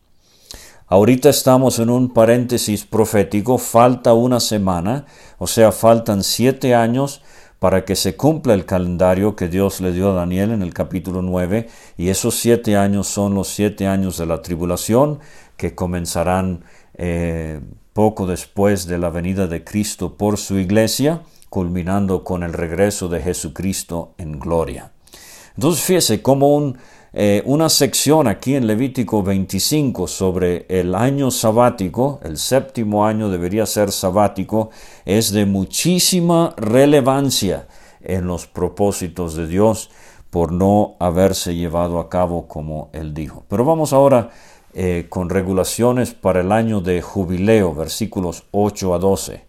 Ahorita 0.88 1.30
estamos 1.30 1.80
en 1.80 1.90
un 1.90 2.14
paréntesis 2.14 2.84
profético, 2.84 3.58
falta 3.58 4.14
una 4.14 4.38
semana, 4.38 5.06
o 5.36 5.48
sea, 5.48 5.72
faltan 5.72 6.22
siete 6.22 6.76
años 6.76 7.22
para 7.58 7.84
que 7.84 7.96
se 7.96 8.14
cumpla 8.14 8.54
el 8.54 8.66
calendario 8.66 9.34
que 9.34 9.48
Dios 9.48 9.80
le 9.80 9.90
dio 9.90 10.12
a 10.12 10.14
Daniel 10.14 10.52
en 10.52 10.62
el 10.62 10.72
capítulo 10.72 11.22
9, 11.22 11.68
y 11.96 12.10
esos 12.10 12.36
siete 12.36 12.76
años 12.76 13.08
son 13.08 13.34
los 13.34 13.48
siete 13.48 13.88
años 13.88 14.16
de 14.16 14.26
la 14.26 14.42
tribulación 14.42 15.18
que 15.56 15.74
comenzarán 15.74 16.64
eh, 16.94 17.60
poco 17.92 18.28
después 18.28 18.86
de 18.86 18.98
la 18.98 19.10
venida 19.10 19.48
de 19.48 19.64
Cristo 19.64 20.16
por 20.16 20.38
su 20.38 20.56
iglesia, 20.56 21.22
culminando 21.48 22.22
con 22.22 22.44
el 22.44 22.52
regreso 22.52 23.08
de 23.08 23.22
Jesucristo 23.22 24.14
en 24.18 24.38
gloria. 24.38 24.92
Entonces 25.56 25.84
fíjese 25.84 26.22
como 26.22 26.54
un, 26.54 26.78
eh, 27.12 27.42
una 27.46 27.68
sección 27.68 28.28
aquí 28.28 28.54
en 28.54 28.66
Levítico 28.66 29.22
25 29.22 30.06
sobre 30.06 30.66
el 30.68 30.94
año 30.94 31.30
sabático, 31.30 32.20
el 32.22 32.36
séptimo 32.36 33.06
año 33.06 33.30
debería 33.30 33.64
ser 33.64 33.90
sabático, 33.90 34.70
es 35.06 35.32
de 35.32 35.46
muchísima 35.46 36.54
relevancia 36.58 37.68
en 38.02 38.26
los 38.26 38.46
propósitos 38.46 39.34
de 39.34 39.46
Dios 39.46 39.90
por 40.28 40.52
no 40.52 40.96
haberse 40.98 41.54
llevado 41.54 42.00
a 42.00 42.10
cabo 42.10 42.46
como 42.46 42.90
él 42.92 43.14
dijo. 43.14 43.44
Pero 43.48 43.64
vamos 43.64 43.94
ahora 43.94 44.28
eh, 44.74 45.06
con 45.08 45.30
regulaciones 45.30 46.12
para 46.12 46.42
el 46.42 46.52
año 46.52 46.82
de 46.82 47.00
jubileo, 47.00 47.74
versículos 47.74 48.44
8 48.50 48.94
a 48.94 48.98
12. 48.98 49.46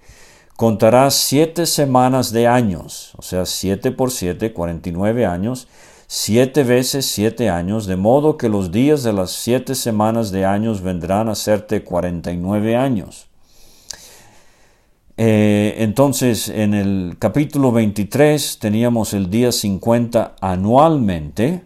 Contarás 0.56 1.16
siete 1.16 1.66
semanas 1.66 2.32
de 2.32 2.48
años, 2.48 3.14
o 3.18 3.22
sea, 3.22 3.46
siete 3.46 3.92
por 3.92 4.10
siete, 4.10 4.54
49 4.54 5.26
años, 5.26 5.68
siete 6.08 6.64
veces 6.64 7.06
siete 7.06 7.50
años, 7.50 7.86
de 7.86 7.98
modo 7.98 8.38
que 8.38 8.50
los 8.50 8.72
días 8.72 9.04
de 9.04 9.14
las 9.14 9.32
siete 9.32 9.76
semanas 9.76 10.32
de 10.32 10.46
años 10.46 10.82
vendrán 10.82 11.28
a 11.28 11.36
serte 11.36 11.84
49 11.84 12.78
años. 12.78 13.28
Eh, 15.18 15.76
entonces, 15.80 16.48
en 16.48 16.74
el 16.74 17.18
capítulo 17.20 17.72
23 17.72 18.60
teníamos 18.60 19.14
el 19.14 19.30
día 19.30 19.52
50 19.52 20.36
anualmente, 20.40 21.64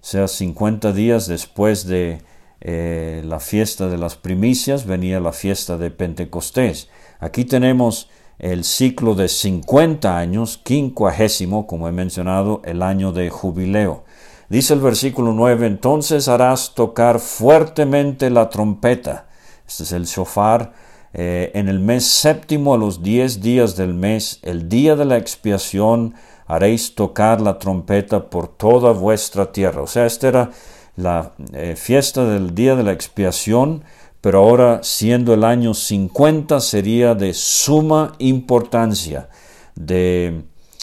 o 0.00 0.04
sea, 0.04 0.28
50 0.28 0.92
días 0.92 1.26
después 1.26 1.86
de 1.86 2.20
eh, 2.60 3.22
la 3.24 3.40
fiesta 3.40 3.88
de 3.88 3.98
las 3.98 4.16
primicias, 4.16 4.86
venía 4.86 5.18
la 5.18 5.32
fiesta 5.32 5.78
de 5.78 5.90
Pentecostés. 5.90 6.88
Aquí 7.18 7.44
tenemos 7.44 8.08
el 8.40 8.64
ciclo 8.64 9.14
de 9.14 9.28
50 9.28 10.16
años, 10.16 10.58
quincuagésimo, 10.62 11.66
como 11.66 11.88
he 11.88 11.92
mencionado, 11.92 12.62
el 12.64 12.82
año 12.82 13.12
de 13.12 13.30
jubileo. 13.30 14.04
Dice 14.48 14.74
el 14.74 14.80
versículo 14.80 15.32
9, 15.32 15.66
entonces 15.66 16.26
harás 16.26 16.74
tocar 16.74 17.20
fuertemente 17.20 18.30
la 18.30 18.48
trompeta. 18.48 19.28
Este 19.68 19.84
es 19.84 19.92
el 19.92 20.06
shofar. 20.06 20.72
Eh, 21.12 21.50
en 21.54 21.68
el 21.68 21.80
mes 21.80 22.06
séptimo 22.06 22.74
a 22.74 22.78
los 22.78 23.02
diez 23.02 23.40
días 23.40 23.76
del 23.76 23.94
mes, 23.94 24.40
el 24.42 24.68
día 24.68 24.96
de 24.96 25.04
la 25.04 25.18
expiación, 25.18 26.14
haréis 26.46 26.94
tocar 26.94 27.40
la 27.40 27.58
trompeta 27.58 28.28
por 28.30 28.48
toda 28.48 28.92
vuestra 28.92 29.52
tierra. 29.52 29.82
O 29.82 29.86
sea, 29.86 30.06
esta 30.06 30.28
era 30.28 30.50
la 30.96 31.32
eh, 31.52 31.74
fiesta 31.76 32.24
del 32.24 32.54
día 32.54 32.74
de 32.74 32.82
la 32.82 32.92
expiación, 32.92 33.84
pero 34.20 34.40
ahora 34.40 34.80
siendo 34.82 35.34
el 35.34 35.44
año 35.44 35.74
50 35.74 36.60
sería 36.60 37.14
de 37.14 37.32
suma 37.34 38.12
importancia, 38.18 39.28
de, 39.74 40.42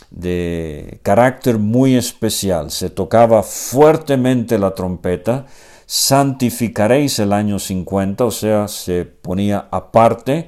de 0.09 0.99
carácter 1.03 1.57
muy 1.57 1.95
especial. 1.95 2.71
Se 2.71 2.89
tocaba 2.89 3.43
fuertemente 3.43 4.57
la 4.57 4.73
trompeta, 4.73 5.45
santificaréis 5.85 7.19
el 7.19 7.33
año 7.33 7.59
50, 7.59 8.25
o 8.25 8.31
sea, 8.31 8.67
se 8.67 9.05
ponía 9.05 9.67
aparte, 9.71 10.47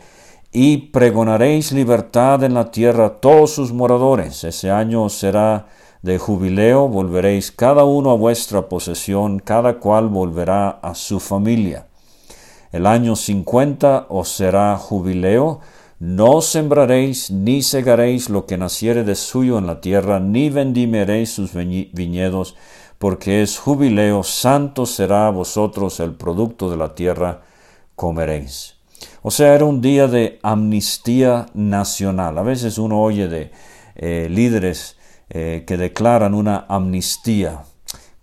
y 0.51 0.77
pregonaréis 0.77 1.72
libertad 1.72 2.43
en 2.43 2.55
la 2.55 2.72
tierra 2.72 3.05
a 3.05 3.15
todos 3.17 3.51
sus 3.51 3.72
moradores. 3.72 4.43
Ese 4.43 4.72
año 4.72 5.08
será 5.10 5.67
de 6.01 6.17
jubileo 6.17 6.88
volveréis 6.88 7.51
cada 7.51 7.84
uno 7.84 8.12
a 8.12 8.15
vuestra 8.15 8.67
posesión, 8.67 9.39
cada 9.39 9.79
cual 9.79 10.08
volverá 10.08 10.69
a 10.69 10.96
su 10.96 11.19
familia. 11.19 11.88
El 12.72 12.86
año 12.86 13.16
cincuenta 13.16 14.06
os 14.10 14.30
será 14.30 14.78
jubileo, 14.78 15.60
no 16.00 16.42
sembraréis 16.42 17.32
ni 17.32 17.64
segaréis 17.64 18.30
lo 18.30 18.46
que 18.46 18.58
naciere 18.58 19.04
de 19.04 19.16
suyo 19.16 19.58
en 19.58 19.66
la 19.66 19.82
tierra, 19.82 20.20
ni 20.20 20.50
vendimeréis 20.50 21.32
sus 21.32 21.54
viñedos, 21.54 22.56
porque 23.00 23.42
es 23.42 23.58
jubileo, 23.58 24.24
santo 24.24 24.86
será 24.86 25.30
vosotros 25.32 26.00
el 26.00 26.14
producto 26.14 26.70
de 26.70 26.78
la 26.78 26.94
tierra, 26.94 27.42
comeréis. 27.96 28.76
O 29.24 29.32
sea, 29.32 29.56
era 29.56 29.66
un 29.66 29.82
día 29.82 30.08
de 30.08 30.40
amnistía 30.44 31.48
nacional. 31.54 32.38
A 32.38 32.44
veces 32.44 32.78
uno 32.78 33.02
oye 33.02 33.28
de 33.28 33.52
eh, 33.96 34.28
líderes 34.30 34.96
eh, 35.30 35.64
que 35.68 35.76
declaran 35.76 36.34
una 36.34 36.66
amnistía 36.70 37.64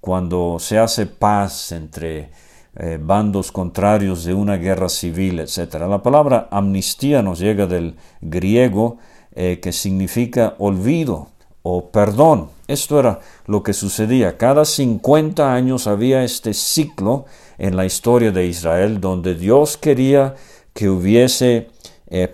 cuando 0.01 0.59
se 0.61 0.79
hace 0.79 1.07
paz 1.07 1.73
entre 1.73 2.31
eh, 2.77 2.99
bandos 3.01 3.53
contrarios 3.53 4.25
de 4.25 4.35
una 4.35 4.57
guerra 4.57 4.89
civil, 4.89 5.41
etc. 5.41 5.75
La 5.89 6.03
palabra 6.03 6.49
amnistía 6.51 7.23
nos 7.23 7.39
llega 7.39 7.67
del 7.67 7.97
griego 8.21 8.99
eh, 9.35 9.61
que 9.61 9.73
significa 9.73 10.55
olvido 10.59 11.29
o 11.63 11.91
perdón. 11.91 12.51
Esto 12.69 12.99
era 13.01 13.21
lo 13.47 13.63
que 13.63 13.73
sucedía. 13.73 14.37
Cada 14.37 14.65
50 14.65 15.55
años 15.55 15.87
había 15.87 16.25
este 16.25 16.53
ciclo 16.55 17.27
en 17.59 17.77
la 17.77 17.87
historia 17.87 18.33
de 18.33 18.47
Israel 18.47 19.01
donde 19.01 19.35
Dios 19.35 19.77
quería 19.77 20.35
que 20.75 20.89
hubiese 20.91 21.69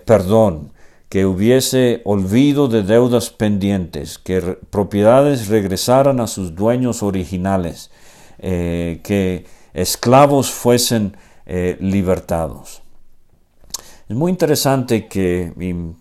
perdón, 0.05 0.73
que 1.13 1.27
hubiese 1.27 2.01
olvido 2.05 2.67
de 2.67 2.81
deudas 2.81 3.29
pendientes, 3.29 4.17
que 4.17 4.41
propiedades 4.71 5.47
regresaran 5.47 6.19
a 6.19 6.25
sus 6.25 6.55
dueños 6.55 7.03
originales, 7.03 7.91
eh, 8.39 8.99
que 9.03 9.45
esclavos 9.73 10.51
fuesen 10.51 11.17
eh, 11.45 11.77
libertados. 11.79 12.83
Es 14.07 14.15
muy 14.15 14.31
interesante 14.31 15.07
que 15.07 15.53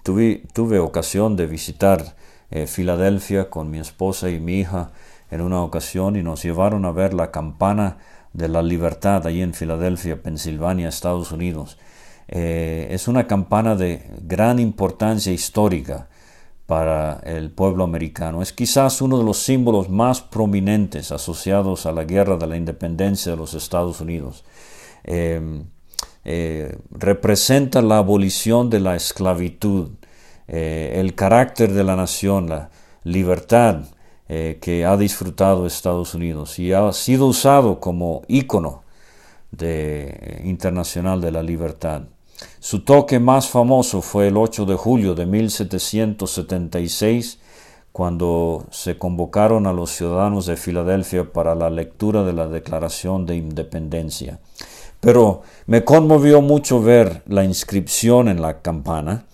tuve, 0.03 0.79
ocasión 0.79 1.37
de 1.37 1.47
visitar 1.47 2.17
eh, 2.51 2.67
Filadelfia 2.67 3.49
con 3.49 3.71
mi 3.71 3.79
esposa 3.79 4.29
y 4.29 4.41
mi 4.41 4.61
hija 4.61 4.91
en 5.31 5.41
una 5.41 5.63
ocasión 5.63 6.17
y 6.17 6.23
nos 6.23 6.43
llevaron 6.43 6.85
a 6.85 6.93
ver 6.93 7.15
la 7.15 7.31
campana 7.31 7.99
de 8.33 8.49
la 8.49 8.63
libertad 8.63 9.27
allí 9.27 9.41
en 9.41 9.55
Filadelfia, 9.55 10.23
Pensilvania, 10.23 10.89
Estados 10.89 11.33
Unidos. 11.33 11.79
Eh, 12.29 12.89
es 12.91 13.09
una 13.09 13.27
campana 13.27 13.75
de 13.77 14.11
gran 14.23 14.59
importancia 14.59 15.33
histórica 15.33 16.09
para 16.67 17.21
el 17.25 17.51
pueblo 17.51 17.85
americano. 17.85 18.43
Es 18.43 18.53
quizás 18.53 19.03
uno 19.03 19.19
de 19.19 19.25
los 19.25 19.39
símbolos 19.39 19.89
más 19.89 20.21
prominentes 20.21 21.13
asociados 21.13 21.87
a 21.87 21.93
la 21.93 22.05
guerra 22.05 22.37
de 22.37 22.47
la 22.47 22.57
independencia 22.57 23.33
de 23.33 23.39
los 23.39 23.55
Estados 23.55 24.01
Unidos. 24.01 24.45
Em, 25.05 25.65
eh, 26.25 26.77
representa 26.91 27.83
la 27.83 27.99
abolición 27.99 28.71
de 28.71 28.81
la 28.81 28.95
esclavitud, 28.97 29.91
eh, 30.49 30.95
el 30.97 31.15
carácter 31.15 31.73
de 31.73 31.85
la 31.85 31.97
nación, 31.97 32.49
la 32.49 32.71
libertad 33.05 33.85
que 34.61 34.87
ha 34.87 34.97
disfrutado 34.97 35.67
Estados 35.67 36.15
Unidos 36.15 36.59
y 36.59 36.73
ha 36.73 36.91
sido 36.95 37.27
usado 37.27 37.81
como 37.81 38.23
ícono 38.29 38.83
internacional 40.43 41.21
de 41.21 41.31
la 41.33 41.43
libertad. 41.43 42.05
Su 42.61 42.85
toque 42.85 43.19
más 43.19 43.49
famoso 43.49 44.03
fue 44.03 44.29
el 44.29 44.37
8 44.37 44.67
de 44.67 44.75
julio 44.75 45.15
de 45.15 45.27
1776, 45.27 47.39
cuando 47.93 48.67
se 48.71 48.99
convocaron 48.99 49.67
a 49.67 49.73
los 49.73 49.91
ciudadanos 49.91 50.47
de 50.47 50.57
Filadelfia 50.57 51.33
para 51.33 51.55
la 51.55 51.71
lectura 51.71 52.23
de 52.23 52.33
la 52.33 52.49
Declaración 52.49 53.27
de 53.27 53.37
Independencia. 53.37 54.41
Pero 55.01 55.43
me 55.67 55.85
conmovió 55.85 56.41
mucho 56.41 56.81
ver 56.81 57.23
la 57.27 57.45
inscripción 57.45 58.29
en 58.29 58.41
la 58.41 58.63
campana, 58.63 59.27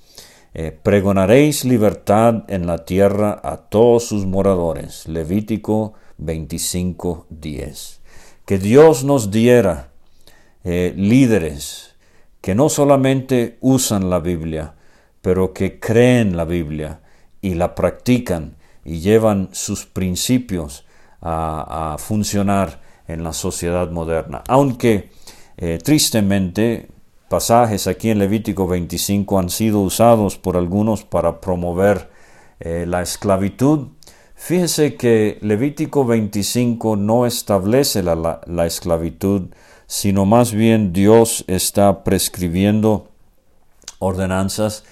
eh, 0.55 0.77
pregonaréis 0.83 1.65
libertad 1.65 2.45
en 2.49 2.67
la 2.67 2.85
tierra 2.85 3.41
a 3.45 3.59
todos 3.59 4.05
sus 4.05 4.27
moradores. 4.27 5.07
Levítico 5.07 5.93
25.10. 6.21 8.01
Que 8.45 8.59
Dios 8.59 9.05
nos 9.05 9.31
diera 9.31 9.91
eh, 10.65 10.95
líderes 10.97 11.88
que 12.41 12.55
no 12.55 12.69
solamente 12.69 13.59
usan 13.61 14.11
la 14.11 14.21
Biblia, 14.21 14.75
pero 15.23 15.53
que 15.53 15.81
creen 15.81 16.37
la 16.37 16.45
Biblia 16.45 17.01
y 17.41 17.55
la 17.55 17.75
practican 17.75 18.57
y 18.85 19.01
llevan 19.01 19.51
sus 19.53 19.85
principios 19.87 20.85
a, 21.21 21.97
funcionar 21.99 22.81
en 23.07 23.25
la 23.25 23.33
sociedad 23.33 23.91
moderna. 23.91 24.43
Aunque 24.49 25.11
eh, 25.57 25.79
tristemente 25.83 26.89
pasajes 27.29 27.87
aquí 27.87 28.11
en 28.11 28.19
Levítico 28.19 28.67
25 28.67 29.39
han 29.39 29.51
sido 29.51 29.81
usados 29.81 30.39
por 30.39 30.57
algunos 30.57 31.05
para 31.05 31.41
promover 31.41 32.09
eh, 32.61 32.85
la 32.87 33.03
esclavitud, 33.03 33.89
fíjese 34.35 34.97
que 34.97 35.39
Levítico 35.43 36.05
25 36.05 36.97
no 36.97 37.27
establece 37.27 38.03
la, 38.03 38.41
la 38.47 38.67
esclavitud, 38.67 39.49
sino 39.89 40.27
más 40.27 40.53
bien 40.53 40.93
Dios 40.93 41.45
está 41.49 42.05
prescribiendo 42.05 43.09
ordenanzas 43.99 44.85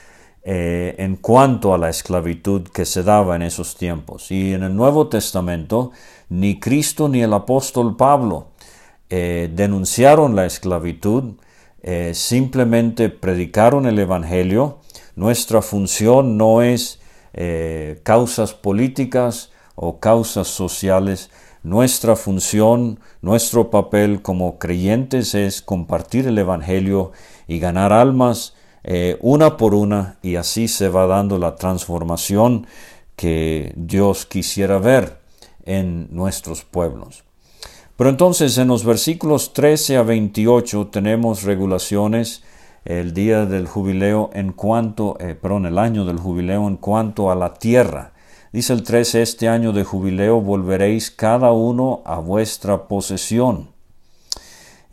eh, 0.42 0.94
en 0.98 1.16
cuanto 1.16 1.74
a 1.74 1.78
la 1.78 1.90
esclavitud 1.90 2.62
que 2.68 2.86
se 2.86 3.02
daba 3.02 3.36
en 3.36 3.42
esos 3.42 3.76
tiempos. 3.76 4.30
Y 4.30 4.54
en 4.54 4.62
el 4.62 4.74
Nuevo 4.74 5.08
Testamento, 5.08 5.92
ni 6.30 6.58
Cristo 6.58 7.10
ni 7.10 7.22
el 7.22 7.34
apóstol 7.34 7.96
Pablo 7.96 8.48
eh, 9.10 9.50
denunciaron 9.52 10.34
la 10.34 10.46
esclavitud, 10.46 11.34
eh, 11.82 12.12
simplemente 12.14 13.10
predicaron 13.10 13.86
el 13.86 13.98
Evangelio. 13.98 14.78
Nuestra 15.14 15.60
función 15.60 16.38
no 16.38 16.62
es 16.62 17.00
causas 18.02 18.54
políticas 18.54 19.50
o 19.74 20.00
causas 20.00 20.48
sociales. 20.48 21.30
Nuestra 21.66 22.14
función, 22.14 23.00
nuestro 23.22 23.70
papel 23.70 24.22
como 24.22 24.56
creyentes 24.56 25.34
es 25.34 25.62
compartir 25.62 26.28
el 26.28 26.38
Evangelio 26.38 27.10
y 27.48 27.58
ganar 27.58 27.92
almas 27.92 28.54
eh, 28.84 29.18
una 29.20 29.56
por 29.56 29.74
una 29.74 30.16
y 30.22 30.36
así 30.36 30.68
se 30.68 30.88
va 30.88 31.08
dando 31.08 31.40
la 31.40 31.56
transformación 31.56 32.68
que 33.16 33.72
Dios 33.74 34.26
quisiera 34.26 34.78
ver 34.78 35.18
en 35.64 36.06
nuestros 36.12 36.62
pueblos. 36.62 37.24
Pero 37.96 38.10
entonces 38.10 38.56
en 38.58 38.68
los 38.68 38.84
versículos 38.84 39.52
13 39.52 39.96
a 39.96 40.02
28 40.04 40.86
tenemos 40.92 41.42
regulaciones 41.42 42.44
el 42.84 43.12
día 43.12 43.44
del 43.44 43.66
jubileo 43.66 44.30
en 44.34 44.52
cuanto, 44.52 45.16
eh, 45.18 45.34
perdón, 45.34 45.66
el 45.66 45.78
año 45.78 46.04
del 46.04 46.20
jubileo 46.20 46.68
en 46.68 46.76
cuanto 46.76 47.28
a 47.28 47.34
la 47.34 47.54
tierra. 47.54 48.12
Dice 48.52 48.72
el 48.72 48.82
13, 48.82 49.22
este 49.22 49.48
año 49.48 49.72
de 49.72 49.84
jubileo 49.84 50.40
volveréis 50.40 51.10
cada 51.10 51.52
uno 51.52 52.02
a 52.04 52.20
vuestra 52.20 52.86
posesión. 52.86 53.70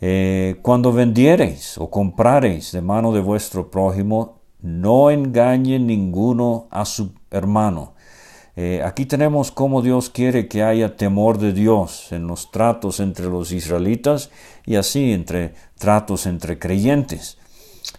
Eh, 0.00 0.56
cuando 0.60 0.92
vendiereis 0.92 1.78
o 1.78 1.88
comprareis 1.88 2.72
de 2.72 2.82
mano 2.82 3.12
de 3.12 3.20
vuestro 3.20 3.70
prójimo, 3.70 4.40
no 4.60 5.10
engañe 5.10 5.78
ninguno 5.78 6.66
a 6.70 6.84
su 6.84 7.12
hermano. 7.30 7.94
Eh, 8.56 8.82
aquí 8.84 9.06
tenemos 9.06 9.50
cómo 9.50 9.82
Dios 9.82 10.10
quiere 10.10 10.46
que 10.48 10.62
haya 10.62 10.96
temor 10.96 11.38
de 11.38 11.52
Dios 11.52 12.12
en 12.12 12.26
los 12.26 12.50
tratos 12.50 13.00
entre 13.00 13.26
los 13.26 13.50
israelitas 13.52 14.30
y 14.64 14.76
así 14.76 15.12
entre 15.12 15.54
tratos 15.78 16.26
entre 16.26 16.58
creyentes. 16.58 17.38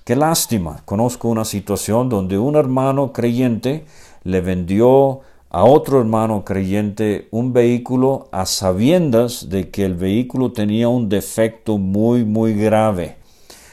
Qué 0.03 0.15
lástima, 0.15 0.81
conozco 0.85 1.27
una 1.29 1.45
situación 1.45 2.09
donde 2.09 2.37
un 2.37 2.55
hermano 2.55 3.13
creyente 3.13 3.85
le 4.23 4.41
vendió 4.41 5.21
a 5.55 5.63
otro 5.63 6.01
hermano 6.01 6.43
creyente 6.43 7.29
un 7.31 7.53
vehículo 7.53 8.27
a 8.33 8.45
sabiendas 8.45 9.47
de 9.47 9.69
que 9.69 9.85
el 9.85 9.95
vehículo 9.95 10.51
tenía 10.51 10.89
un 10.89 11.07
defecto 11.07 11.77
muy, 11.77 12.25
muy 12.25 12.53
grave. 12.55 13.15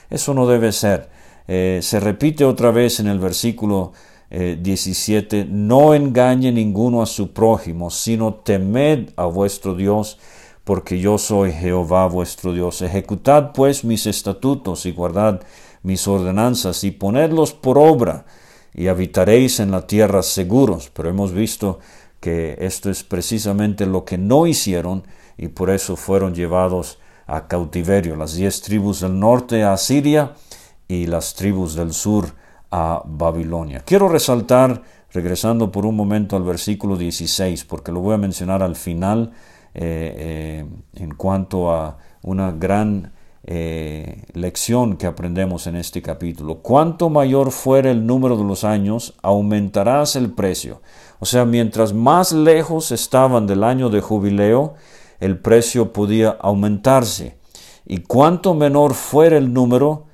Eso 0.09 0.33
no 0.33 0.47
debe 0.47 0.71
ser. 0.71 1.11
Eh, 1.49 1.81
se 1.83 1.99
repite 1.99 2.45
otra 2.45 2.71
vez 2.71 3.01
en 3.01 3.09
el 3.09 3.19
versículo 3.19 3.95
17, 4.31 5.41
eh, 5.41 5.47
no 5.51 5.93
engañe 5.93 6.53
ninguno 6.53 7.03
a 7.03 7.07
su 7.07 7.33
prójimo, 7.33 7.91
sino 7.91 8.35
temed 8.35 9.11
a 9.17 9.25
vuestro 9.25 9.75
Dios, 9.75 10.21
porque 10.63 11.01
yo 11.01 11.19
soy 11.19 11.51
Jehová 11.51 12.07
vuestro 12.07 12.53
Dios. 12.53 12.81
Ejecutad 12.81 13.51
pues 13.53 13.83
mis 13.83 14.07
estatutos 14.07 14.87
y 14.87 14.93
guardad 14.93 15.41
mis 15.83 16.07
ordenanzas 16.07 16.85
y 16.85 16.93
ponedlos 16.93 17.53
por 17.53 17.77
obra 17.77 18.25
y 18.75 18.89
habitaréis 18.89 19.61
en 19.61 19.71
la 19.71 19.87
tierra 19.87 20.23
seguros. 20.23 20.91
Pero 20.95 21.09
hemos 21.09 21.33
visto 21.33 21.79
que 22.21 22.57
esto 22.61 22.91
es 22.91 23.03
precisamente 23.03 23.87
lo 23.87 24.05
que 24.05 24.19
no 24.19 24.47
hicieron 24.47 25.05
y 25.37 25.49
por 25.49 25.71
eso 25.71 25.97
fueron 25.97 26.35
llevados 26.35 26.99
a 27.27 27.49
cautiverio. 27.49 28.17
Las 28.17 28.35
diez 28.35 28.63
tribus 28.63 29.01
del 29.01 29.19
norte 29.19 29.65
a 29.65 29.77
Siria 29.77 30.35
y 30.89 31.07
las 31.07 31.35
tribus 31.35 31.75
del 31.75 31.93
sur 31.93 32.27
a 32.71 33.03
Babilonia. 33.05 33.83
Quiero 33.85 34.09
resaltar, 34.09 34.83
regresando 35.13 35.71
por 35.71 35.85
un 35.85 35.95
momento 35.95 36.37
al 36.37 36.43
versículo 36.43 36.97
16, 36.97 37.65
porque 37.65 37.93
lo 37.93 38.01
voy 38.01 38.15
a 38.15 38.19
mencionar 38.19 38.63
al 38.63 38.77
final 38.77 39.33
eh, 39.75 40.15
eh, 40.65 40.67
en 40.95 41.15
cuanto 41.15 41.71
a 41.71 41.99
una 42.23 42.51
gran 42.53 43.13
eh, 43.45 44.23
lección 44.35 44.97
que 44.97 45.07
aprendemos 45.07 45.67
en 45.67 45.77
este 45.77 46.01
capítulo. 46.01 46.59
Cuanto 46.59 47.11
mayor 47.11 47.51
fuera 47.51 47.91
el 47.91 48.07
número 48.07 48.37
de 48.37 48.45
los 48.45 48.63
años, 48.63 49.15
aumentarás 49.23 50.15
el 50.15 50.31
precio. 50.31 50.81
O 51.19 51.27
sea, 51.27 51.45
mientras 51.45 51.93
más 51.93 52.33
lejos 52.33 52.93
estaban 52.93 53.47
del 53.47 53.65
año 53.65 53.89
de 53.91 54.01
jubileo, 54.01 54.75
el 55.19 55.39
precio 55.39 55.93
podía 55.93 56.31
aumentarse. 56.31 57.37
Y 57.85 57.99
cuanto 57.99 58.55
menor 58.55 58.95
fuera 58.95 59.39
el 59.39 59.53
número, 59.53 60.07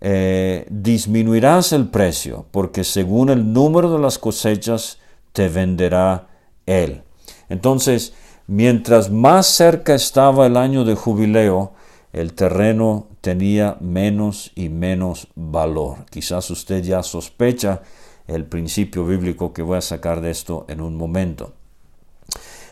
eh, 0.00 0.66
disminuirás 0.70 1.72
el 1.72 1.88
precio, 1.88 2.44
porque 2.50 2.84
según 2.84 3.30
el 3.30 3.52
número 3.52 3.90
de 3.90 3.98
las 3.98 4.18
cosechas 4.18 4.98
te 5.32 5.48
venderá 5.48 6.28
él. 6.66 7.02
Entonces, 7.48 8.12
mientras 8.46 9.10
más 9.10 9.46
cerca 9.46 9.94
estaba 9.94 10.46
el 10.46 10.58
año 10.58 10.84
de 10.84 10.94
jubileo, 10.94 11.72
el 12.14 12.32
terreno 12.34 13.08
tenía 13.20 13.76
menos 13.80 14.52
y 14.54 14.68
menos 14.68 15.26
valor. 15.34 16.06
Quizás 16.10 16.48
usted 16.50 16.82
ya 16.82 17.02
sospecha 17.02 17.82
el 18.28 18.44
principio 18.44 19.04
bíblico 19.04 19.52
que 19.52 19.62
voy 19.62 19.78
a 19.78 19.82
sacar 19.82 20.20
de 20.20 20.30
esto 20.30 20.64
en 20.68 20.80
un 20.80 20.96
momento. 20.96 21.54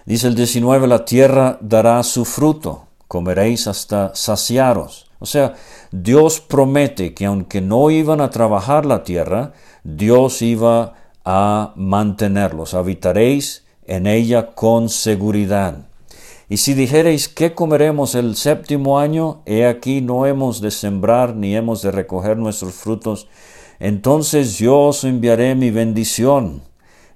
Dice 0.07 0.29
el 0.29 0.37
19, 0.37 0.87
la 0.87 1.05
tierra 1.05 1.59
dará 1.61 2.01
su 2.05 2.25
fruto, 2.25 2.87
comeréis 3.09 3.67
hasta 3.67 4.15
saciaros. 4.15 5.11
O 5.19 5.27
sea, 5.27 5.55
Dios 5.91 6.41
promete 6.41 7.13
que 7.13 7.27
aunque 7.27 7.61
no 7.61 7.91
iban 7.91 8.21
a 8.21 8.31
trabajar 8.31 8.87
la 8.87 9.03
tierra, 9.03 9.53
Dios 9.83 10.41
iba 10.41 10.95
a 11.25 11.73
mantenerlos. 11.75 12.75
Habitaréis 12.75 13.65
en 13.85 14.07
ella 14.07 14.53
con 14.55 14.89
seguridad. 14.89 15.89
Y 16.53 16.59
si 16.59 16.75
dijereis, 16.75 17.31
¿qué 17.31 17.55
comeremos 17.55 18.15
el 18.15 18.37
séptimo 18.37 18.99
año? 18.99 19.41
He 19.47 19.65
aquí 19.65 20.03
no 20.03 20.27
hemos 20.27 20.61
de 20.61 20.71
sembrar 20.71 21.35
ni 21.35 21.57
hemos 21.57 21.81
de 21.81 21.91
recoger 21.91 22.37
nuestros 22.37 22.75
frutos. 22.75 23.27
Entonces 23.81 24.59
yo 24.59 24.79
os 24.89 25.05
enviaré 25.05 25.55
mi 25.55 25.71
bendición. 25.71 26.61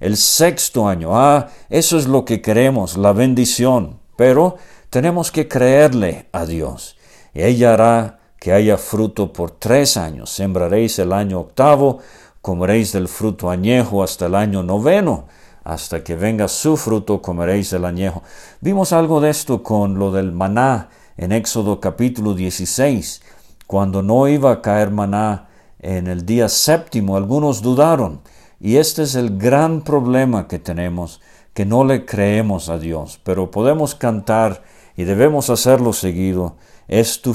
El 0.00 0.16
sexto 0.16 0.88
año, 0.88 1.20
ah, 1.20 1.48
eso 1.68 1.98
es 1.98 2.06
lo 2.06 2.24
que 2.24 2.40
queremos, 2.40 2.96
la 2.96 3.12
bendición. 3.12 3.98
Pero 4.16 4.56
tenemos 4.88 5.30
que 5.30 5.46
creerle 5.46 6.28
a 6.32 6.46
Dios. 6.46 6.96
Ella 7.34 7.74
hará 7.74 8.20
que 8.40 8.54
haya 8.54 8.78
fruto 8.78 9.34
por 9.34 9.50
tres 9.50 9.98
años. 9.98 10.30
Sembraréis 10.30 10.98
el 10.98 11.12
año 11.12 11.40
octavo, 11.40 11.98
comeréis 12.40 12.92
del 12.92 13.06
fruto 13.06 13.50
añejo 13.50 14.02
hasta 14.02 14.24
el 14.24 14.34
año 14.34 14.62
noveno 14.62 15.26
hasta 15.66 16.04
que 16.04 16.14
venga 16.14 16.46
su 16.46 16.76
fruto 16.76 17.20
comeréis 17.20 17.72
el 17.72 17.84
añejo. 17.84 18.22
Vimos 18.60 18.92
algo 18.92 19.20
de 19.20 19.30
esto 19.30 19.64
con 19.64 19.98
lo 19.98 20.12
del 20.12 20.30
maná 20.30 20.90
en 21.16 21.32
Éxodo 21.32 21.80
capítulo 21.80 22.34
16, 22.34 23.20
cuando 23.66 24.00
no 24.00 24.28
iba 24.28 24.52
a 24.52 24.62
caer 24.62 24.92
maná 24.92 25.48
en 25.80 26.06
el 26.06 26.24
día 26.24 26.48
séptimo, 26.48 27.16
algunos 27.16 27.62
dudaron. 27.62 28.20
Y 28.60 28.76
este 28.76 29.02
es 29.02 29.16
el 29.16 29.38
gran 29.38 29.82
problema 29.82 30.46
que 30.46 30.60
tenemos, 30.60 31.20
que 31.52 31.66
no 31.66 31.84
le 31.84 32.06
creemos 32.06 32.68
a 32.68 32.78
Dios, 32.78 33.18
pero 33.24 33.50
podemos 33.50 33.96
cantar 33.96 34.62
y 34.96 35.02
debemos 35.02 35.50
hacerlo 35.50 35.92
seguido. 35.92 36.58
Es 36.86 37.22
tu, 37.22 37.34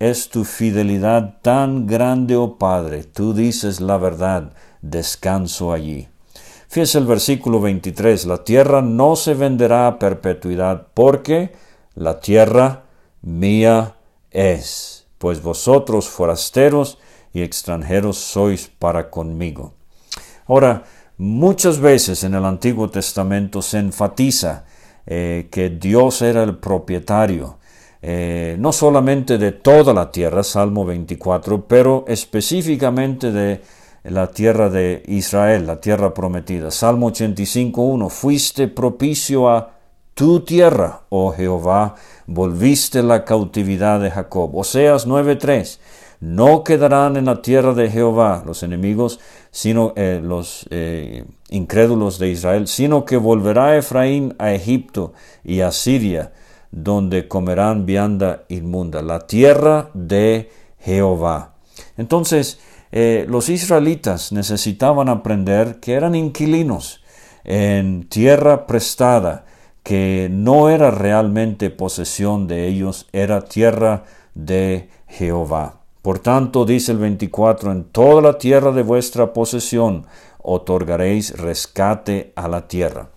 es 0.00 0.28
tu 0.28 0.44
fidelidad 0.44 1.36
tan 1.40 1.86
grande, 1.86 2.34
oh 2.34 2.58
Padre, 2.58 3.04
tú 3.04 3.32
dices 3.32 3.80
la 3.80 3.96
verdad, 3.96 4.54
descanso 4.82 5.72
allí. 5.72 6.08
Fíjese 6.70 6.98
el 6.98 7.06
versículo 7.06 7.60
23, 7.60 8.26
la 8.26 8.44
tierra 8.44 8.80
no 8.80 9.16
se 9.16 9.34
venderá 9.34 9.88
a 9.88 9.98
perpetuidad 9.98 10.86
porque 10.94 11.50
la 11.96 12.20
tierra 12.20 12.84
mía 13.22 13.96
es, 14.30 15.04
pues 15.18 15.42
vosotros 15.42 16.08
forasteros 16.08 16.98
y 17.32 17.42
extranjeros 17.42 18.18
sois 18.18 18.70
para 18.78 19.10
conmigo. 19.10 19.74
Ahora, 20.46 20.84
muchas 21.18 21.80
veces 21.80 22.22
en 22.22 22.34
el 22.34 22.44
Antiguo 22.44 22.88
Testamento 22.88 23.62
se 23.62 23.78
enfatiza 23.78 24.64
eh, 25.06 25.48
que 25.50 25.70
Dios 25.70 26.22
era 26.22 26.44
el 26.44 26.58
propietario, 26.58 27.58
eh, 28.00 28.54
no 28.60 28.70
solamente 28.70 29.38
de 29.38 29.50
toda 29.50 29.92
la 29.92 30.12
tierra, 30.12 30.44
Salmo 30.44 30.84
24, 30.84 31.66
pero 31.66 32.04
específicamente 32.06 33.32
de 33.32 33.60
la 34.04 34.28
tierra 34.28 34.70
de 34.70 35.02
Israel, 35.06 35.66
la 35.66 35.80
tierra 35.80 36.14
prometida. 36.14 36.70
Salmo 36.70 37.10
85.1, 37.10 38.08
fuiste 38.08 38.68
propicio 38.68 39.48
a 39.48 39.72
tu 40.14 40.40
tierra, 40.40 41.02
oh 41.08 41.32
Jehová, 41.32 41.94
volviste 42.26 43.02
la 43.02 43.24
cautividad 43.24 44.00
de 44.00 44.10
Jacob. 44.10 44.54
Oseas 44.54 45.06
9.3, 45.06 45.78
no 46.20 46.64
quedarán 46.64 47.16
en 47.16 47.24
la 47.26 47.40
tierra 47.40 47.72
de 47.72 47.90
Jehová 47.90 48.42
los 48.44 48.62
enemigos, 48.62 49.20
sino 49.50 49.94
eh, 49.96 50.20
los 50.22 50.66
eh, 50.70 51.24
incrédulos 51.48 52.18
de 52.18 52.28
Israel, 52.28 52.68
sino 52.68 53.04
que 53.04 53.16
volverá 53.16 53.76
Efraín 53.76 54.34
a 54.38 54.52
Egipto 54.52 55.14
y 55.42 55.60
a 55.60 55.72
Siria, 55.72 56.32
donde 56.70 57.26
comerán 57.26 57.86
vianda 57.86 58.44
inmunda, 58.48 59.02
la 59.02 59.20
tierra 59.20 59.90
de 59.94 60.50
Jehová. 60.78 61.54
Entonces, 61.96 62.60
eh, 62.92 63.26
los 63.28 63.48
israelitas 63.48 64.32
necesitaban 64.32 65.08
aprender 65.08 65.78
que 65.80 65.94
eran 65.94 66.14
inquilinos 66.14 67.02
en 67.44 68.08
tierra 68.08 68.66
prestada, 68.66 69.44
que 69.82 70.28
no 70.30 70.68
era 70.68 70.90
realmente 70.90 71.70
posesión 71.70 72.46
de 72.46 72.66
ellos, 72.66 73.08
era 73.12 73.42
tierra 73.42 74.04
de 74.34 74.88
Jehová. 75.08 75.80
Por 76.02 76.18
tanto, 76.18 76.64
dice 76.64 76.92
el 76.92 76.98
24, 76.98 77.72
en 77.72 77.84
toda 77.84 78.22
la 78.22 78.38
tierra 78.38 78.72
de 78.72 78.82
vuestra 78.82 79.32
posesión 79.32 80.06
otorgaréis 80.42 81.36
rescate 81.38 82.32
a 82.34 82.48
la 82.48 82.66
tierra. 82.66 83.08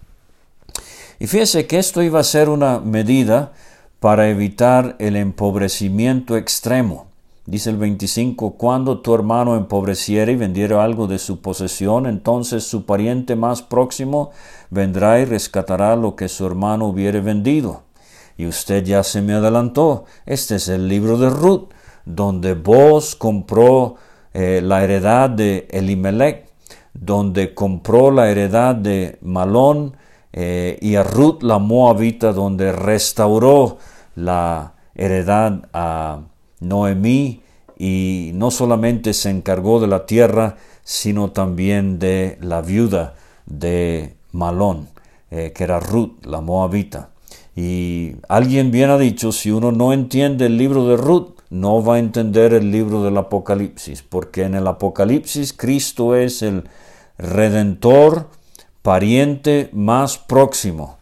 Y 1.20 1.28
fíjese 1.28 1.68
que 1.68 1.80
esto 1.80 2.02
iba 2.02 2.20
a 2.20 2.24
ser 2.24 2.50
una 2.50 2.80
medida 2.80 3.54
para 4.00 4.30
evitar 4.30 4.98
el 5.00 5.16
empobrecimiento 5.16 6.36
extremo. 6.36 7.08
Dice 7.46 7.72
el 7.72 7.78
25, 7.78 8.52
cuando 8.52 9.02
tu 9.02 9.14
hermano 9.14 9.58
empobreciere 9.58 10.32
y 10.32 10.36
vendiera 10.38 10.82
algo 10.82 11.08
de 11.08 11.20
su 11.20 11.42
posesión, 11.42 12.06
entonces 12.06 12.64
su 12.64 12.86
pariente 12.86 13.36
más 13.36 13.62
próximo 13.62 14.32
vendrá 14.70 15.20
y 15.20 15.26
rescatará 15.26 15.98
lo 15.98 16.16
que 16.16 16.30
su 16.30 16.46
hermano 16.46 16.88
hubiere 16.88 17.20
vendido. 17.20 17.84
Y 18.38 18.46
usted 18.46 18.86
ya 18.86 19.04
se 19.04 19.22
me 19.22 19.34
adelantó. 19.34 20.06
Este 20.26 20.56
es 20.56 20.70
el 20.70 20.88
libro 20.88 21.18
de 21.18 21.30
Ruth 21.30 21.70
donde 22.06 22.54
vos 22.54 23.16
compró 23.16 23.96
eh, 24.34 24.62
la 24.64 24.84
heredad 24.84 25.30
de 25.30 25.68
Elimelech, 25.70 26.48
donde 26.94 27.54
compró 27.54 28.10
la 28.12 28.30
heredad 28.30 28.74
de 28.74 29.18
Malón 29.22 29.98
eh, 30.32 30.78
y 30.82 30.96
a 30.96 31.04
Ruth 31.04 31.44
la 31.44 31.60
Moabita, 31.60 32.32
donde 32.32 32.72
restauró 32.72 33.80
la 34.16 34.74
heredad 34.96 35.68
a 35.74 36.22
Noemí 36.64 37.42
y 37.78 38.32
no 38.34 38.52
solamente 38.52 39.14
se 39.14 39.30
encargó 39.30 39.80
de 39.80 39.88
la 39.88 40.06
tierra, 40.06 40.58
sino 40.84 41.32
también 41.32 42.00
de 42.00 42.38
la 42.42 42.62
viuda 42.62 43.16
de 43.46 44.16
Malón, 44.32 44.90
eh, 45.32 45.52
que 45.54 45.64
era 45.64 45.80
Ruth, 45.80 46.26
la 46.26 46.42
Moabita. 46.42 47.10
Y 47.56 48.16
alguien 48.28 48.72
bien 48.72 48.90
ha 48.90 48.98
dicho, 48.98 49.32
si 49.32 49.52
uno 49.52 49.72
no 49.72 49.94
entiende 49.94 50.48
el 50.48 50.58
libro 50.58 50.88
de 50.88 50.98
Ruth, 50.98 51.40
no 51.50 51.84
va 51.84 51.96
a 51.96 52.00
entender 52.00 52.54
el 52.54 52.72
libro 52.72 53.04
del 53.04 53.18
Apocalipsis, 53.18 54.02
porque 54.02 54.44
en 54.44 54.56
el 54.56 54.66
Apocalipsis 54.66 55.54
Cristo 55.54 56.16
es 56.16 56.42
el 56.42 56.64
redentor, 57.18 58.28
pariente 58.82 59.70
más 59.72 60.18
próximo, 60.18 60.98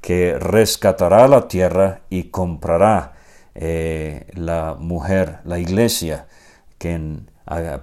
que 0.00 0.36
rescatará 0.38 1.28
la 1.28 1.46
tierra 1.46 2.00
y 2.10 2.24
comprará 2.24 3.14
eh, 3.54 4.26
la 4.34 4.76
mujer, 4.78 5.38
la 5.44 5.58
iglesia, 5.58 6.26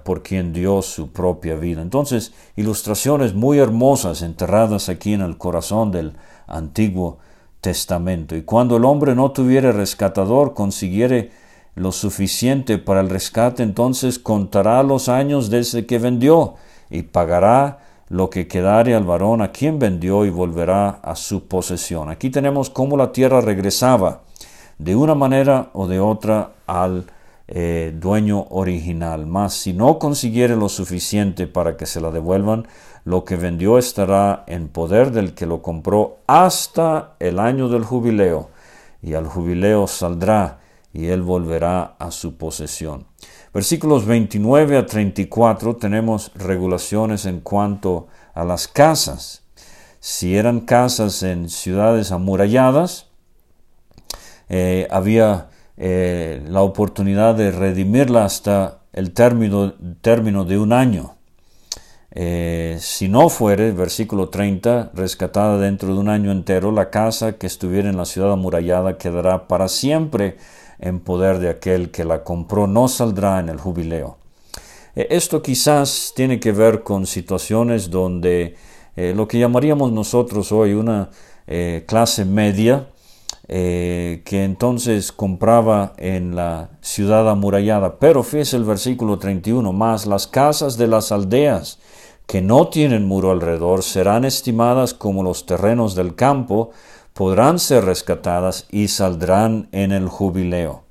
por 0.04 0.22
quien 0.22 0.52
dio 0.52 0.82
su 0.82 1.10
propia 1.12 1.54
vida. 1.54 1.80
Entonces, 1.80 2.32
ilustraciones 2.56 3.34
muy 3.34 3.58
hermosas 3.58 4.22
enterradas 4.22 4.88
aquí 4.88 5.14
en 5.14 5.22
el 5.22 5.38
corazón 5.38 5.90
del 5.90 6.12
Antiguo 6.46 7.18
Testamento. 7.60 8.36
Y 8.36 8.42
cuando 8.42 8.76
el 8.76 8.84
hombre 8.84 9.14
no 9.14 9.30
tuviera 9.32 9.72
rescatador, 9.72 10.54
consiguiere 10.54 11.30
lo 11.74 11.92
suficiente 11.92 12.78
para 12.78 13.00
el 13.00 13.08
rescate, 13.08 13.62
entonces 13.62 14.18
contará 14.18 14.82
los 14.82 15.08
años 15.08 15.50
desde 15.50 15.86
que 15.86 15.98
vendió 15.98 16.54
y 16.90 17.02
pagará 17.02 17.78
lo 18.08 18.28
que 18.28 18.48
quedare 18.48 18.94
al 18.94 19.04
varón 19.04 19.40
a 19.40 19.52
quien 19.52 19.78
vendió 19.78 20.24
y 20.24 20.30
volverá 20.30 20.88
a 21.02 21.14
su 21.14 21.46
posesión. 21.46 22.10
Aquí 22.10 22.28
tenemos 22.28 22.68
cómo 22.68 22.96
la 22.96 23.12
tierra 23.12 23.40
regresaba 23.40 24.22
de 24.80 24.96
una 24.96 25.14
manera 25.14 25.68
o 25.74 25.86
de 25.86 26.00
otra 26.00 26.52
al 26.66 27.04
eh, 27.48 27.92
dueño 27.94 28.46
original. 28.48 29.26
Mas 29.26 29.52
si 29.52 29.74
no 29.74 29.98
consiguiere 29.98 30.56
lo 30.56 30.70
suficiente 30.70 31.46
para 31.46 31.76
que 31.76 31.84
se 31.84 32.00
la 32.00 32.10
devuelvan, 32.10 32.66
lo 33.04 33.24
que 33.24 33.36
vendió 33.36 33.76
estará 33.76 34.44
en 34.46 34.68
poder 34.68 35.10
del 35.10 35.34
que 35.34 35.44
lo 35.44 35.60
compró 35.60 36.18
hasta 36.26 37.14
el 37.18 37.38
año 37.38 37.68
del 37.68 37.84
jubileo, 37.84 38.48
y 39.02 39.14
al 39.14 39.26
jubileo 39.26 39.86
saldrá 39.86 40.60
y 40.92 41.06
él 41.06 41.22
volverá 41.22 41.96
a 41.98 42.10
su 42.10 42.36
posesión. 42.36 43.06
Versículos 43.52 44.06
29 44.06 44.78
a 44.78 44.86
34 44.86 45.76
tenemos 45.76 46.32
regulaciones 46.34 47.26
en 47.26 47.40
cuanto 47.40 48.08
a 48.32 48.44
las 48.44 48.66
casas. 48.66 49.42
Si 50.00 50.36
eran 50.36 50.60
casas 50.60 51.22
en 51.22 51.48
ciudades 51.50 52.12
amuralladas, 52.12 53.09
eh, 54.52 54.88
había 54.90 55.48
eh, 55.76 56.42
la 56.48 56.62
oportunidad 56.62 57.36
de 57.36 57.52
redimirla 57.52 58.24
hasta 58.24 58.80
el 58.92 59.12
término, 59.12 59.74
término 60.00 60.44
de 60.44 60.58
un 60.58 60.72
año. 60.72 61.14
Eh, 62.10 62.76
si 62.80 63.08
no 63.08 63.28
fuere, 63.28 63.70
versículo 63.70 64.28
30, 64.28 64.90
rescatada 64.92 65.56
dentro 65.56 65.94
de 65.94 66.00
un 66.00 66.08
año 66.08 66.32
entero, 66.32 66.72
la 66.72 66.90
casa 66.90 67.38
que 67.38 67.46
estuviera 67.46 67.88
en 67.88 67.96
la 67.96 68.04
ciudad 68.04 68.32
amurallada 68.32 68.98
quedará 68.98 69.46
para 69.46 69.68
siempre 69.68 70.36
en 70.80 70.98
poder 70.98 71.38
de 71.38 71.50
aquel 71.50 71.92
que 71.92 72.04
la 72.04 72.24
compró, 72.24 72.66
no 72.66 72.88
saldrá 72.88 73.38
en 73.38 73.50
el 73.50 73.58
jubileo. 73.58 74.18
Esto 74.96 75.40
quizás 75.40 76.12
tiene 76.16 76.40
que 76.40 76.50
ver 76.50 76.82
con 76.82 77.06
situaciones 77.06 77.90
donde 77.90 78.56
lo 78.96 79.28
que 79.28 79.38
llamaríamos 79.38 79.92
nosotros 79.92 80.50
hoy 80.50 80.72
una 80.72 81.10
clase 81.86 82.24
media, 82.24 82.88
que 83.50 84.44
entonces 84.44 85.10
compraba 85.10 85.94
en 85.96 86.36
la 86.36 86.70
ciudad 86.82 87.28
amurallada. 87.28 87.98
Pero 87.98 88.22
fíjese 88.22 88.56
el 88.56 88.64
versículo 88.64 89.18
31, 89.18 89.72
más 89.72 90.06
las 90.06 90.28
casas 90.28 90.76
de 90.76 90.86
las 90.86 91.10
aldeas 91.10 91.80
que 92.28 92.42
no 92.42 92.68
tienen 92.68 93.08
muro 93.08 93.32
alrededor 93.32 93.82
serán 93.82 94.24
estimadas 94.24 94.94
como 94.94 95.24
los 95.24 95.46
terrenos 95.46 95.96
del 95.96 96.14
campo, 96.14 96.70
podrán 97.12 97.58
ser 97.58 97.84
rescatadas 97.86 98.68
y 98.70 98.86
saldrán 98.86 99.68
en 99.72 99.90
el 99.90 100.06
jubileo. 100.08 100.84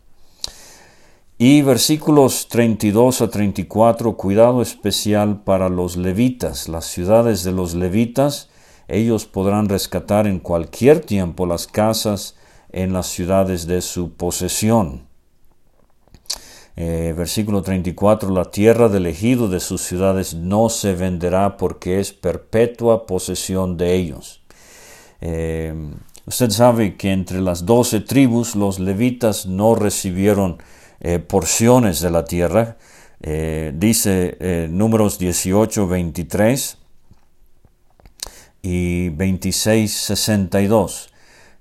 Y 1.38 1.62
versículos 1.62 2.50
32 2.50 3.22
a 3.22 3.30
34, 3.30 4.18
cuidado 4.18 4.62
especial 4.62 5.40
para 5.42 5.70
los 5.70 5.96
levitas, 5.96 6.68
las 6.68 6.88
ciudades 6.88 7.46
de 7.46 7.54
los 7.54 7.74
levitas, 7.74 8.50
ellos 8.90 9.26
podrán 9.26 9.70
rescatar 9.70 10.28
en 10.28 10.40
cualquier 10.40 11.00
tiempo 11.00 11.46
las 11.46 11.68
casas 11.68 12.36
en 12.72 12.94
las 12.94 13.08
ciudades 13.08 13.68
de 13.68 13.82
su 13.82 14.14
posesión. 14.14 15.08
Eh, 16.76 17.14
versículo 17.18 17.62
34, 17.62 18.30
la 18.30 18.46
tierra 18.46 18.88
del 18.88 19.08
ejido 19.08 19.50
de 19.50 19.60
sus 19.60 19.82
ciudades 19.82 20.34
no 20.34 20.70
se 20.70 20.94
venderá 20.94 21.58
porque 21.58 22.00
es 22.00 22.14
perpetua 22.14 23.06
posesión 23.06 23.76
de 23.76 23.96
ellos. 23.96 24.42
Eh, 25.22 25.74
Usted 26.30 26.52
sabe 26.52 26.96
que 26.96 27.12
entre 27.12 27.42
las 27.42 27.66
doce 27.66 28.02
tribus 28.02 28.56
los 28.56 28.78
levitas 28.78 29.48
no 29.48 29.74
recibieron 29.74 30.62
eh, 31.00 31.18
porciones 31.18 32.02
de 32.02 32.12
la 32.12 32.24
tierra. 32.26 32.78
Eh, 33.22 33.74
dice 33.76 34.68
números 34.70 35.18
18, 35.18 35.88
23 35.88 36.78
y 38.62 39.10
26, 39.10 39.92
62. 39.92 41.10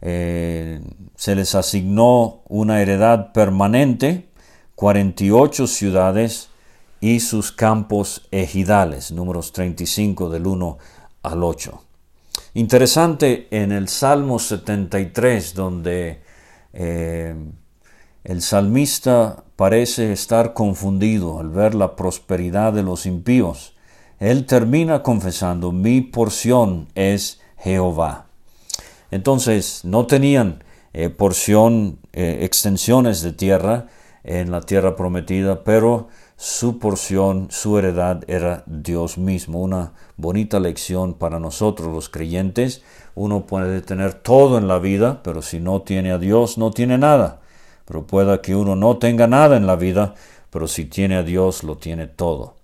Se 0.00 1.34
les 1.34 1.54
asignó 1.54 2.42
una 2.48 2.80
heredad 2.80 3.32
permanente, 3.32 4.28
48 4.76 5.66
ciudades 5.66 6.50
y 7.00 7.20
sus 7.20 7.52
campos 7.52 8.26
ejidales, 8.30 9.12
números 9.12 9.52
35 9.52 10.30
del 10.30 10.46
1 10.46 10.78
al 11.22 11.42
8. 11.42 11.82
Interesante 12.54 13.48
en 13.50 13.72
el 13.72 13.88
Salmo 13.88 14.38
73, 14.38 15.54
donde 15.54 16.22
eh, 16.72 17.34
el 18.24 18.42
salmista 18.42 19.44
parece 19.56 20.12
estar 20.12 20.54
confundido 20.54 21.40
al 21.40 21.50
ver 21.50 21.74
la 21.74 21.96
prosperidad 21.96 22.72
de 22.72 22.82
los 22.82 23.06
impíos. 23.06 23.74
Él 24.18 24.46
termina 24.46 25.02
confesando, 25.02 25.72
mi 25.72 26.00
porción 26.00 26.88
es 26.94 27.40
Jehová. 27.56 28.27
Entonces 29.10 29.84
no 29.84 30.06
tenían 30.06 30.64
eh, 30.92 31.10
porción, 31.10 31.98
eh, 32.12 32.40
extensiones 32.42 33.22
de 33.22 33.32
tierra 33.32 33.86
en 34.24 34.50
la 34.50 34.60
tierra 34.60 34.96
prometida, 34.96 35.64
pero 35.64 36.08
su 36.36 36.78
porción, 36.78 37.48
su 37.50 37.78
heredad 37.78 38.22
era 38.28 38.62
Dios 38.66 39.18
mismo. 39.18 39.60
Una 39.60 39.92
bonita 40.16 40.60
lección 40.60 41.14
para 41.14 41.40
nosotros 41.40 41.92
los 41.92 42.08
creyentes. 42.08 42.82
Uno 43.14 43.46
puede 43.46 43.80
tener 43.80 44.14
todo 44.14 44.58
en 44.58 44.68
la 44.68 44.78
vida, 44.78 45.20
pero 45.24 45.42
si 45.42 45.60
no 45.60 45.82
tiene 45.82 46.12
a 46.12 46.18
Dios, 46.18 46.58
no 46.58 46.70
tiene 46.70 46.98
nada. 46.98 47.40
Pero 47.86 48.06
pueda 48.06 48.42
que 48.42 48.54
uno 48.54 48.76
no 48.76 48.98
tenga 48.98 49.26
nada 49.26 49.56
en 49.56 49.66
la 49.66 49.76
vida, 49.76 50.14
pero 50.50 50.68
si 50.68 50.84
tiene 50.84 51.16
a 51.16 51.22
Dios, 51.22 51.64
lo 51.64 51.76
tiene 51.76 52.06
todo. 52.06 52.57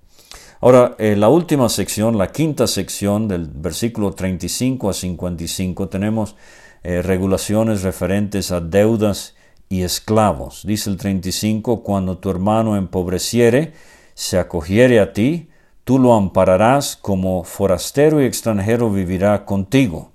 Ahora, 0.65 0.95
en 0.97 1.21
la 1.21 1.29
última 1.29 1.69
sección, 1.69 2.17
la 2.17 2.33
quinta 2.33 2.67
sección 2.67 3.29
del 3.29 3.49
versículo 3.49 4.13
35 4.13 4.89
a 4.89 4.95
55, 4.95 5.91
tenemos 5.91 6.37
eh, 6.83 7.03
regulaciones 7.03 7.83
referentes 7.83 8.51
a 8.51 8.63
deudas 8.63 9.35
y 9.69 9.83
esclavos. 9.83 10.63
Dice 10.65 10.89
el 10.89 10.97
35, 10.97 11.83
cuando 11.83 12.17
tu 12.17 12.31
hermano 12.31 12.79
empobreciere, 12.79 13.75
se 14.15 14.39
acogiere 14.39 15.01
a 15.01 15.13
ti, 15.13 15.51
tú 15.85 15.99
lo 15.99 16.15
ampararás 16.15 16.97
como 16.97 17.45
forastero 17.45 18.23
y 18.23 18.25
extranjero 18.25 18.91
vivirá 18.91 19.45
contigo. 19.45 20.13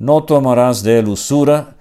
No 0.00 0.24
tomarás 0.24 0.82
de 0.82 0.98
él 0.98 1.06
usura 1.06 1.76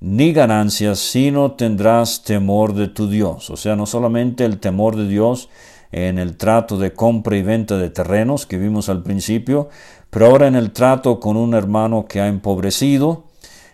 ni 0.00 0.32
ganancias, 0.32 0.98
sino 0.98 1.52
tendrás 1.52 2.24
temor 2.24 2.72
de 2.72 2.88
tu 2.88 3.06
Dios. 3.06 3.50
O 3.50 3.58
sea, 3.58 3.76
no 3.76 3.84
solamente 3.84 4.46
el 4.46 4.60
temor 4.60 4.96
de 4.96 5.06
Dios 5.06 5.50
en 5.92 6.18
el 6.18 6.36
trato 6.36 6.78
de 6.78 6.92
compra 6.92 7.36
y 7.36 7.42
venta 7.42 7.76
de 7.76 7.90
terrenos 7.90 8.46
que 8.46 8.58
vimos 8.58 8.88
al 8.88 9.02
principio, 9.02 9.68
pero 10.10 10.26
ahora 10.26 10.46
en 10.46 10.54
el 10.54 10.72
trato 10.72 11.20
con 11.20 11.36
un 11.36 11.54
hermano 11.54 12.06
que 12.06 12.20
ha 12.20 12.28
empobrecido, 12.28 13.24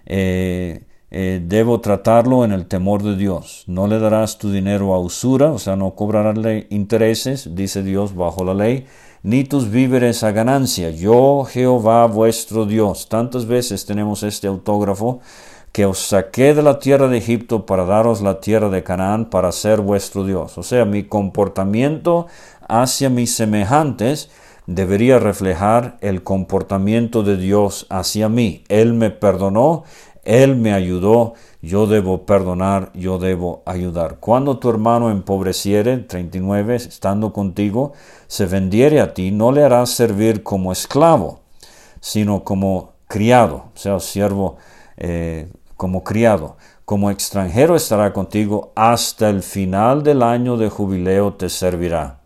eh, 0.07 0.83
eh, 1.11 1.41
debo 1.43 1.81
tratarlo 1.81 2.45
en 2.45 2.53
el 2.53 2.67
temor 2.67 3.03
de 3.03 3.17
Dios. 3.17 3.65
No 3.67 3.87
le 3.87 3.99
darás 3.99 4.39
tu 4.39 4.51
dinero 4.51 4.95
a 4.95 4.99
usura, 4.99 5.51
o 5.53 5.59
sea, 5.59 5.77
no 5.77 5.95
cobrarás 5.95 6.37
intereses, 6.71 7.55
dice 7.55 7.83
Dios 7.83 8.15
bajo 8.15 8.45
la 8.45 8.55
ley, 8.55 8.87
ni 9.23 9.45
tus 9.45 9.71
víveres 9.71 10.23
a 10.23 10.33
ganancia. 10.33 10.91
Yo, 10.91 11.45
Jehová 11.45 12.07
vuestro 12.07 12.67
Dios. 12.67 13.09
Tantas 13.09 13.47
veces 13.47 13.87
tenemos 13.87 14.23
este 14.23 14.47
autógrafo 14.47 15.21
que 15.77 15.85
os 15.85 15.99
saqué 15.99 16.55
de 16.55 16.63
la 16.63 16.79
tierra 16.79 17.07
de 17.07 17.19
Egipto 17.19 17.67
para 17.67 17.85
daros 17.85 18.23
la 18.23 18.41
tierra 18.41 18.71
de 18.71 18.83
Canaán 18.83 19.27
para 19.27 19.53
ser 19.53 19.83
vuestro 19.83 20.25
Dios. 20.25 20.57
O 20.57 20.63
sea, 20.63 20.87
mi 20.87 21.03
comportamiento 21.03 22.29
hacia 22.67 23.11
mis 23.11 23.37
semejantes 23.37 24.31
debería 24.67 25.19
reflejar 25.19 25.99
el 26.01 26.23
comportamiento 26.23 27.23
de 27.23 27.37
Dios 27.37 27.87
hacia 27.91 28.31
mí. 28.31 28.65
Él 28.69 28.95
me 28.95 29.11
perdonó, 29.11 29.85
él 30.25 30.57
me 30.57 30.73
ayudó, 30.73 31.35
yo 31.61 31.87
debo 31.87 32.25
perdonar, 32.25 32.91
yo 32.95 33.19
debo 33.19 33.63
ayudar. 33.67 34.17
Cuando 34.19 34.57
tu 34.57 34.71
hermano 34.71 35.11
empobreciere, 35.11 35.99
39, 35.99 36.77
estando 36.77 37.35
contigo, 37.35 37.93
se 38.29 38.47
vendiere 38.47 39.03
a 39.03 39.13
ti, 39.13 39.31
no 39.31 39.53
le 39.53 39.63
harás 39.63 39.91
servir 39.91 40.43
como 40.43 40.73
esclavo, 40.73 41.41
sino 42.01 42.45
como 42.45 42.95
criado, 43.09 43.67
o 43.75 43.79
sea, 43.79 44.01
siervo 44.01 44.57
eh, 44.97 45.49
como 45.77 46.05
criado. 46.05 46.57
Como 46.85 47.11
extranjero 47.11 47.75
estará 47.77 48.13
contigo 48.13 48.73
hasta 48.77 49.29
el 49.29 49.43
final 49.43 50.03
del 50.03 50.23
año 50.23 50.57
de 50.57 50.71
jubileo 50.71 51.35
te 51.35 51.49
servirá. 51.49 52.21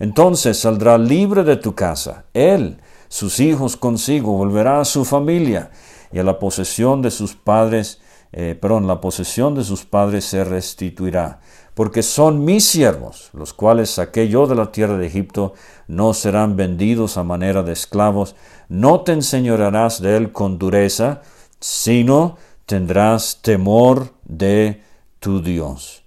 Entonces 0.00 0.58
saldrá 0.58 0.98
libre 0.98 1.44
de 1.44 1.56
tu 1.56 1.74
casa, 1.74 2.24
él, 2.32 2.80
sus 3.08 3.38
hijos 3.38 3.76
consigo, 3.76 4.32
volverá 4.32 4.80
a 4.80 4.84
su 4.84 5.04
familia 5.04 5.70
y 6.10 6.18
a 6.18 6.24
la 6.24 6.38
posesión 6.38 7.02
de 7.02 7.10
sus 7.10 7.34
padres, 7.34 8.00
eh, 8.32 8.56
perdón, 8.60 8.86
la 8.86 9.00
posesión 9.00 9.54
de 9.54 9.62
sus 9.62 9.84
padres 9.84 10.24
se 10.24 10.42
restituirá, 10.42 11.40
porque 11.74 12.02
son 12.02 12.44
mis 12.44 12.64
siervos, 12.64 13.30
los 13.34 13.52
cuales 13.52 13.90
saqué 13.90 14.28
yo 14.28 14.46
de 14.46 14.54
la 14.54 14.72
tierra 14.72 14.96
de 14.96 15.06
Egipto, 15.06 15.52
no 15.86 16.14
serán 16.14 16.56
vendidos 16.56 17.18
a 17.18 17.22
manera 17.22 17.62
de 17.62 17.72
esclavos, 17.72 18.36
no 18.68 19.02
te 19.02 19.12
enseñorearás 19.12 20.00
de 20.00 20.16
él 20.16 20.32
con 20.32 20.58
dureza, 20.58 21.20
sino 21.60 22.36
tendrás 22.70 23.42
temor 23.42 24.14
de 24.24 24.80
tu 25.18 25.42
Dios. 25.42 26.04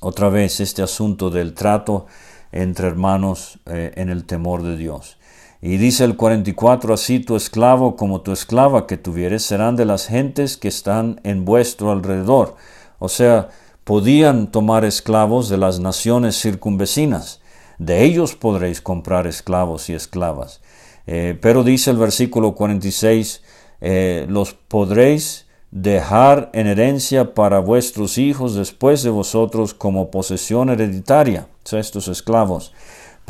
Otra 0.00 0.30
vez 0.30 0.58
este 0.58 0.80
asunto 0.80 1.28
del 1.28 1.52
trato 1.52 2.06
entre 2.50 2.86
hermanos 2.86 3.58
eh, 3.66 3.92
en 3.96 4.08
el 4.08 4.24
temor 4.24 4.62
de 4.62 4.78
Dios. 4.78 5.18
Y 5.60 5.76
dice 5.76 6.04
el 6.04 6.16
44, 6.16 6.94
así 6.94 7.20
tu 7.20 7.36
esclavo 7.36 7.94
como 7.96 8.22
tu 8.22 8.32
esclava 8.32 8.86
que 8.86 8.96
tuvieres 8.96 9.42
serán 9.42 9.76
de 9.76 9.84
las 9.84 10.06
gentes 10.06 10.56
que 10.56 10.68
están 10.68 11.20
en 11.24 11.44
vuestro 11.44 11.92
alrededor. 11.92 12.56
O 12.98 13.10
sea, 13.10 13.50
podían 13.84 14.50
tomar 14.50 14.86
esclavos 14.86 15.50
de 15.50 15.58
las 15.58 15.78
naciones 15.78 16.40
circunvecinas. 16.40 17.42
De 17.76 18.04
ellos 18.04 18.34
podréis 18.34 18.80
comprar 18.80 19.26
esclavos 19.26 19.90
y 19.90 19.92
esclavas. 19.92 20.62
Eh, 21.06 21.38
pero 21.38 21.64
dice 21.64 21.90
el 21.90 21.98
versículo 21.98 22.54
46, 22.54 23.42
eh, 23.82 24.24
los 24.26 24.54
podréis 24.54 25.49
dejar 25.70 26.50
en 26.52 26.66
herencia 26.66 27.34
para 27.34 27.60
vuestros 27.60 28.18
hijos 28.18 28.54
después 28.54 29.02
de 29.02 29.10
vosotros 29.10 29.74
como 29.74 30.10
posesión 30.10 30.70
hereditaria, 30.70 31.46
estos 31.72 32.08
esclavos 32.08 32.72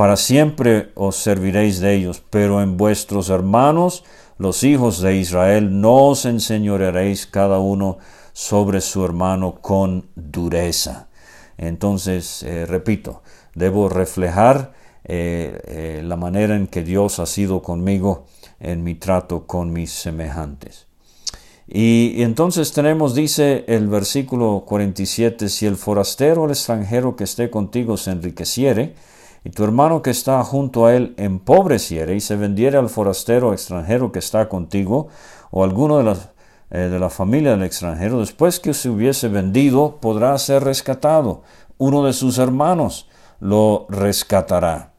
para 0.01 0.17
siempre 0.17 0.93
os 0.95 1.17
serviréis 1.17 1.79
de 1.79 1.95
ellos, 1.95 2.23
pero 2.31 2.63
en 2.63 2.79
vuestros 2.79 3.29
hermanos, 3.29 4.03
los 4.39 4.65
hijos 4.65 5.03
de 5.03 5.17
Israel, 5.17 5.83
no 5.83 6.07
os 6.07 6.25
enseñorearéis 6.25 7.27
cada 7.27 7.59
uno 7.59 7.99
sobre 8.33 8.81
su 8.81 9.05
hermano 9.05 9.57
con 9.61 10.09
dureza. 10.15 11.09
Entonces, 11.59 12.43
eh, 12.45 12.65
repito, 12.65 13.23
debo 13.55 13.91
reflejar 13.91 14.73
eh, 15.05 15.61
eh, 15.67 16.03
la 16.03 16.17
manera 16.17 16.57
en 16.57 16.67
que 16.67 16.83
Dios 16.83 17.19
ha 17.19 17.27
sido 17.27 17.61
conmigo 17.61 18.25
en 18.59 18.83
mi 18.83 18.95
trato 18.95 19.47
con 19.47 19.71
mis 19.71 19.93
semejantes. 19.93 20.90
Y, 21.73 22.23
entonces 22.23 22.73
tenemos, 22.73 23.15
dice 23.15 23.65
el 23.69 23.87
versículo 23.87 24.65
47, 24.67 25.49
si 25.49 25.67
el 25.67 25.77
forastero 25.77 26.43
o 26.43 26.45
el 26.47 26.51
extranjero 26.51 27.15
que 27.15 27.23
esté 27.23 27.49
contigo 27.49 27.97
se 27.97 28.11
enriqueciere, 28.11 28.95
y 29.45 29.51
tu 29.51 29.63
hermano 29.63 30.03
que 30.03 30.11
está 30.11 30.43
junto 30.43 30.87
a 30.87 30.97
él 30.97 31.15
empobreciere 31.17 32.17
y 32.17 32.21
se 32.21 32.35
vendiere 32.35 32.77
al 32.77 32.91
forastero 32.91 33.53
extranjero 33.53 34.11
que 34.11 34.19
está 34.19 34.49
contigo, 34.49 35.09
o 35.53 35.63
alguno 35.63 36.03
de, 36.03 36.17
eh, 36.73 36.79
de 36.89 36.99
la 36.99 37.09
familia 37.09 37.53
del 37.53 37.63
extranjero, 37.63 38.19
después 38.19 38.59
que 38.59 38.75
se 38.75 38.91
hubiese 38.91 39.29
vendido, 39.29 39.99
podrá 40.01 40.37
ser 40.39 40.65
rescatado. 40.65 41.43
Uno 41.79 42.05
de 42.05 42.13
sus 42.13 42.39
hermanos 42.39 43.09
lo 43.39 43.87
rescatará. 43.89 44.90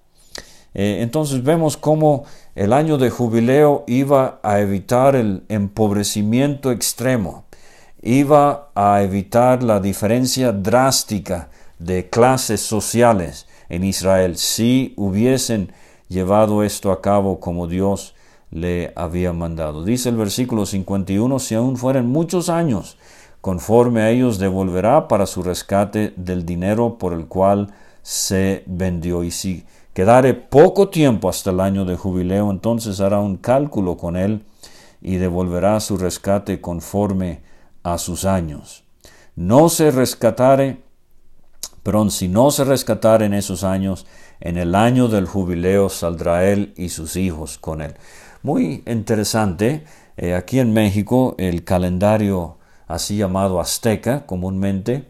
Eh, 0.73 0.99
entonces 1.01 1.43
vemos 1.43 1.77
cómo 1.77 2.23
el 2.55 2.73
año 2.73 2.97
de 2.97 3.10
jubileo 3.10 3.84
iba 3.88 4.39
a 4.43 4.60
evitar 4.60 5.15
el 5.15 5.43
empobrecimiento 5.49 6.71
extremo, 6.71 7.45
iba 8.01 8.69
a 8.73 9.01
evitar 9.03 9.63
la 9.63 9.79
diferencia 9.79 10.51
drástica 10.51 11.49
de 11.79 12.10
clases 12.10 12.62
sociales, 12.62 13.47
en 13.71 13.86
Israel 13.86 14.38
si 14.38 14.93
hubiesen 14.97 15.71
llevado 16.10 16.62
esto 16.62 16.91
a 16.91 17.01
cabo 17.01 17.39
como 17.39 17.67
Dios 17.67 18.15
le 18.51 18.91
había 18.95 19.31
mandado. 19.31 19.86
Dice 19.86 20.10
el 20.10 20.17
versículo 20.17 20.65
51, 20.65 21.39
si 21.39 21.55
aún 21.55 21.77
fueren 21.77 22.07
muchos 22.07 22.49
años, 22.49 22.97
conforme 23.39 24.01
a 24.01 24.10
ellos 24.10 24.38
devolverá 24.38 25.07
para 25.07 25.25
su 25.25 25.41
rescate 25.41 26.13
del 26.17 26.45
dinero 26.45 26.97
por 26.97 27.13
el 27.13 27.27
cual 27.27 27.73
se 28.01 28.63
vendió. 28.67 29.23
Y 29.23 29.31
si 29.31 29.63
quedare 29.93 30.34
poco 30.34 30.89
tiempo 30.89 31.30
hasta 31.30 31.51
el 31.51 31.60
año 31.60 31.86
de 31.86 31.95
jubileo, 31.95 32.51
entonces 32.51 32.99
hará 32.99 33.19
un 33.19 33.38
cálculo 33.38 33.97
con 33.97 34.15
él 34.15 34.43
y 35.01 35.15
devolverá 35.15 35.80
su 35.80 35.97
rescate 35.97 36.62
conforme 36.62 37.41
a 37.84 37.97
sus 37.97 38.25
años. 38.25 38.84
No 39.36 39.69
se 39.69 39.91
rescatare 39.91 40.80
pero 41.84 42.10
si 42.10 42.27
no 42.27 42.51
se 42.51 42.63
rescatara 42.63 43.25
en 43.25 43.34
esos 43.34 43.63
años, 43.63 44.06
en 44.39 44.58
el 44.58 44.75
año 44.75 45.08
del 45.08 45.25
jubileo 45.25 45.89
saldrá 45.89 46.47
él 46.47 46.73
y 46.77 46.89
sus 46.89 47.15
hijos 47.15 47.58
con 47.58 47.82
él. 47.82 47.95
Muy 48.43 48.84
interesante, 48.86 49.84
eh, 50.17 50.36
aquí 50.36 50.60
en 50.60 50.73
México 50.73 51.36
el 51.38 51.63
calendario 51.63 52.58
así 52.88 53.17
llamado 53.17 53.60
azteca 53.60 54.25
comúnmente 54.25 55.06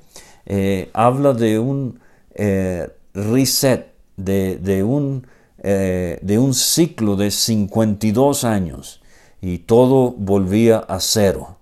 eh, 0.46 0.89
habla 0.94 1.34
de 1.34 1.60
un 1.60 2.00
eh, 2.36 2.89
reset, 3.13 3.91
de, 4.24 4.84
un, 4.84 5.28
de 5.58 6.38
un 6.40 6.54
ciclo 6.54 7.16
de 7.16 7.32
52 7.32 8.44
años 8.44 9.02
y 9.42 9.60
todo 9.60 10.12
volvía 10.12 10.78
a 10.78 11.00
cero. 11.00 11.58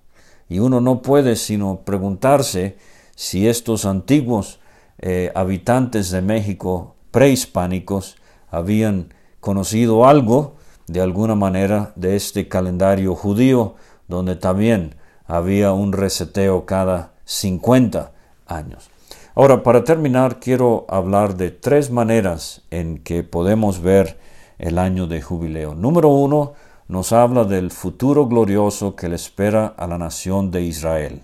Y 0.49 0.59
uno 0.59 0.81
no 0.81 1.01
puede 1.01 1.35
sino 1.35 1.81
preguntarse 1.85 2.77
si 3.15 3.47
estos 3.47 3.85
antiguos 3.85 4.59
eh, 4.99 5.31
habitantes 5.35 6.09
de 6.09 6.21
México 6.21 6.95
prehispánicos 7.11 8.17
habían 8.51 9.13
conocido 9.39 10.05
algo 10.05 10.55
de 10.87 11.01
alguna 11.01 11.35
manera 11.35 11.93
de 11.95 12.15
este 12.15 12.47
calendario 12.47 13.15
judío 13.15 13.75
donde 14.07 14.35
también 14.35 14.95
había 15.25 15.71
un 15.71 15.93
reseteo 15.93 16.65
cada 16.65 17.13
50 17.25 18.11
años. 18.47 18.89
Ahora, 19.35 19.63
para 19.63 19.83
terminar, 19.83 20.39
quiero 20.39 20.85
hablar 20.89 21.37
de 21.37 21.51
tres 21.51 21.91
maneras 21.91 22.63
en 22.71 22.97
que 22.97 23.23
podemos 23.23 23.81
ver 23.81 24.17
el 24.57 24.77
año 24.77 25.07
de 25.07 25.21
jubileo. 25.21 25.75
Número 25.75 26.09
uno, 26.09 26.53
nos 26.87 27.13
habla 27.13 27.45
del 27.45 27.69
futuro 27.69 28.27
glorioso 28.27 28.95
que 28.95 29.07
le 29.07 29.15
espera 29.15 29.67
a 29.67 29.85
la 29.85 29.99
nación 29.99 30.49
de 30.49 30.63
Israel. 30.63 31.21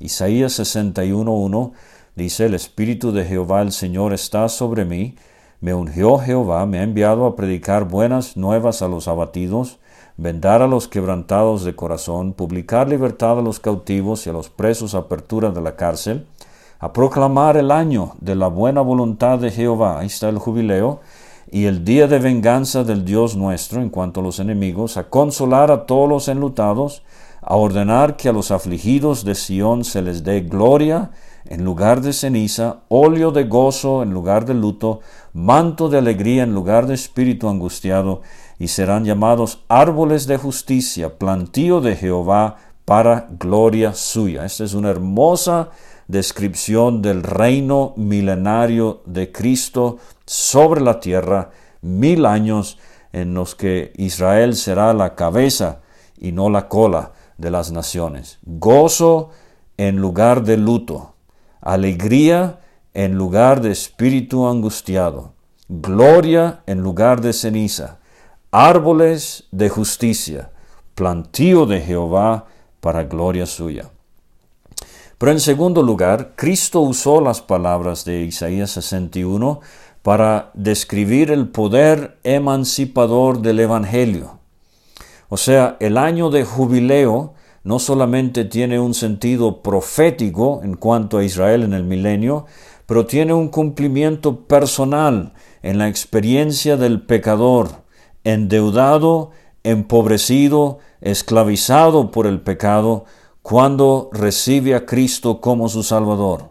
Isaías 0.00 0.58
61.1 0.58 1.72
dice, 2.16 2.46
el 2.46 2.54
Espíritu 2.54 3.12
de 3.12 3.24
Jehová 3.24 3.60
el 3.60 3.72
Señor 3.72 4.14
está 4.14 4.48
sobre 4.48 4.86
mí, 4.86 5.16
me 5.60 5.74
ungió 5.74 6.18
Jehová, 6.18 6.64
me 6.66 6.78
ha 6.78 6.82
enviado 6.82 7.26
a 7.26 7.36
predicar 7.36 7.84
buenas 7.84 8.36
nuevas 8.36 8.82
a 8.82 8.88
los 8.88 9.06
abatidos, 9.06 9.78
vendar 10.16 10.62
a 10.62 10.66
los 10.66 10.88
quebrantados 10.88 11.64
de 11.64 11.76
corazón, 11.76 12.32
publicar 12.32 12.88
libertad 12.88 13.38
a 13.38 13.42
los 13.42 13.60
cautivos 13.60 14.26
y 14.26 14.30
a 14.30 14.32
los 14.32 14.48
presos 14.48 14.94
apertura 14.94 15.50
de 15.50 15.60
la 15.60 15.76
cárcel, 15.76 16.26
a 16.84 16.92
proclamar 16.92 17.56
el 17.56 17.70
año 17.70 18.12
de 18.20 18.34
la 18.34 18.48
buena 18.48 18.82
voluntad 18.82 19.38
de 19.38 19.50
Jehová, 19.50 20.00
ahí 20.00 20.06
está 20.08 20.28
el 20.28 20.36
jubileo, 20.36 21.00
y 21.50 21.64
el 21.64 21.82
día 21.82 22.08
de 22.08 22.18
venganza 22.18 22.84
del 22.84 23.06
Dios 23.06 23.36
nuestro 23.36 23.80
en 23.80 23.88
cuanto 23.88 24.20
a 24.20 24.22
los 24.22 24.38
enemigos, 24.38 24.98
a 24.98 25.08
consolar 25.08 25.70
a 25.70 25.86
todos 25.86 26.06
los 26.06 26.28
enlutados, 26.28 27.02
a 27.40 27.56
ordenar 27.56 28.18
que 28.18 28.28
a 28.28 28.34
los 28.34 28.50
afligidos 28.50 29.24
de 29.24 29.34
Sión 29.34 29.82
se 29.84 30.02
les 30.02 30.24
dé 30.24 30.42
gloria 30.42 31.10
en 31.46 31.64
lugar 31.64 32.02
de 32.02 32.12
ceniza, 32.12 32.80
óleo 32.88 33.30
de 33.30 33.44
gozo 33.44 34.02
en 34.02 34.12
lugar 34.12 34.44
de 34.44 34.52
luto, 34.52 35.00
manto 35.32 35.88
de 35.88 35.96
alegría 35.96 36.42
en 36.42 36.52
lugar 36.52 36.86
de 36.86 36.92
espíritu 36.92 37.48
angustiado, 37.48 38.20
y 38.58 38.68
serán 38.68 39.06
llamados 39.06 39.64
árboles 39.68 40.26
de 40.26 40.36
justicia, 40.36 41.18
plantío 41.18 41.80
de 41.80 41.96
Jehová 41.96 42.56
para 42.84 43.26
gloria 43.38 43.94
suya. 43.94 44.44
Esta 44.44 44.64
es 44.64 44.74
una 44.74 44.90
hermosa 44.90 45.70
descripción 46.08 47.02
del 47.02 47.22
reino 47.22 47.94
milenario 47.96 49.02
de 49.06 49.32
Cristo 49.32 49.98
sobre 50.26 50.80
la 50.80 51.00
tierra, 51.00 51.50
mil 51.80 52.26
años 52.26 52.78
en 53.12 53.34
los 53.34 53.54
que 53.54 53.92
Israel 53.96 54.56
será 54.56 54.92
la 54.92 55.14
cabeza 55.14 55.80
y 56.18 56.32
no 56.32 56.50
la 56.50 56.68
cola 56.68 57.12
de 57.38 57.50
las 57.50 57.72
naciones. 57.72 58.38
Gozo 58.42 59.30
en 59.76 59.96
lugar 59.96 60.42
de 60.44 60.56
luto, 60.56 61.14
alegría 61.60 62.60
en 62.92 63.14
lugar 63.14 63.60
de 63.60 63.72
espíritu 63.72 64.46
angustiado, 64.46 65.32
gloria 65.68 66.62
en 66.66 66.80
lugar 66.80 67.20
de 67.20 67.32
ceniza, 67.32 67.98
árboles 68.50 69.48
de 69.50 69.68
justicia, 69.68 70.50
plantío 70.94 71.66
de 71.66 71.80
Jehová 71.80 72.46
para 72.80 73.04
gloria 73.04 73.46
suya. 73.46 73.90
Pero 75.24 75.32
en 75.32 75.40
segundo 75.40 75.82
lugar, 75.82 76.34
Cristo 76.36 76.82
usó 76.82 77.22
las 77.22 77.40
palabras 77.40 78.04
de 78.04 78.24
Isaías 78.24 78.72
61 78.72 79.60
para 80.02 80.50
describir 80.52 81.30
el 81.30 81.48
poder 81.48 82.18
emancipador 82.24 83.40
del 83.40 83.60
Evangelio. 83.60 84.38
O 85.30 85.38
sea, 85.38 85.78
el 85.80 85.96
año 85.96 86.28
de 86.28 86.44
jubileo 86.44 87.32
no 87.62 87.78
solamente 87.78 88.44
tiene 88.44 88.78
un 88.78 88.92
sentido 88.92 89.62
profético 89.62 90.60
en 90.62 90.74
cuanto 90.74 91.16
a 91.16 91.24
Israel 91.24 91.62
en 91.62 91.72
el 91.72 91.84
milenio, 91.84 92.44
pero 92.84 93.06
tiene 93.06 93.32
un 93.32 93.48
cumplimiento 93.48 94.40
personal 94.40 95.32
en 95.62 95.78
la 95.78 95.88
experiencia 95.88 96.76
del 96.76 97.00
pecador, 97.00 97.70
endeudado, 98.24 99.30
empobrecido, 99.62 100.80
esclavizado 101.00 102.10
por 102.10 102.26
el 102.26 102.42
pecado, 102.42 103.06
cuando 103.44 104.08
recibe 104.10 104.74
a 104.74 104.86
Cristo 104.86 105.38
como 105.42 105.68
su 105.68 105.82
Salvador. 105.82 106.48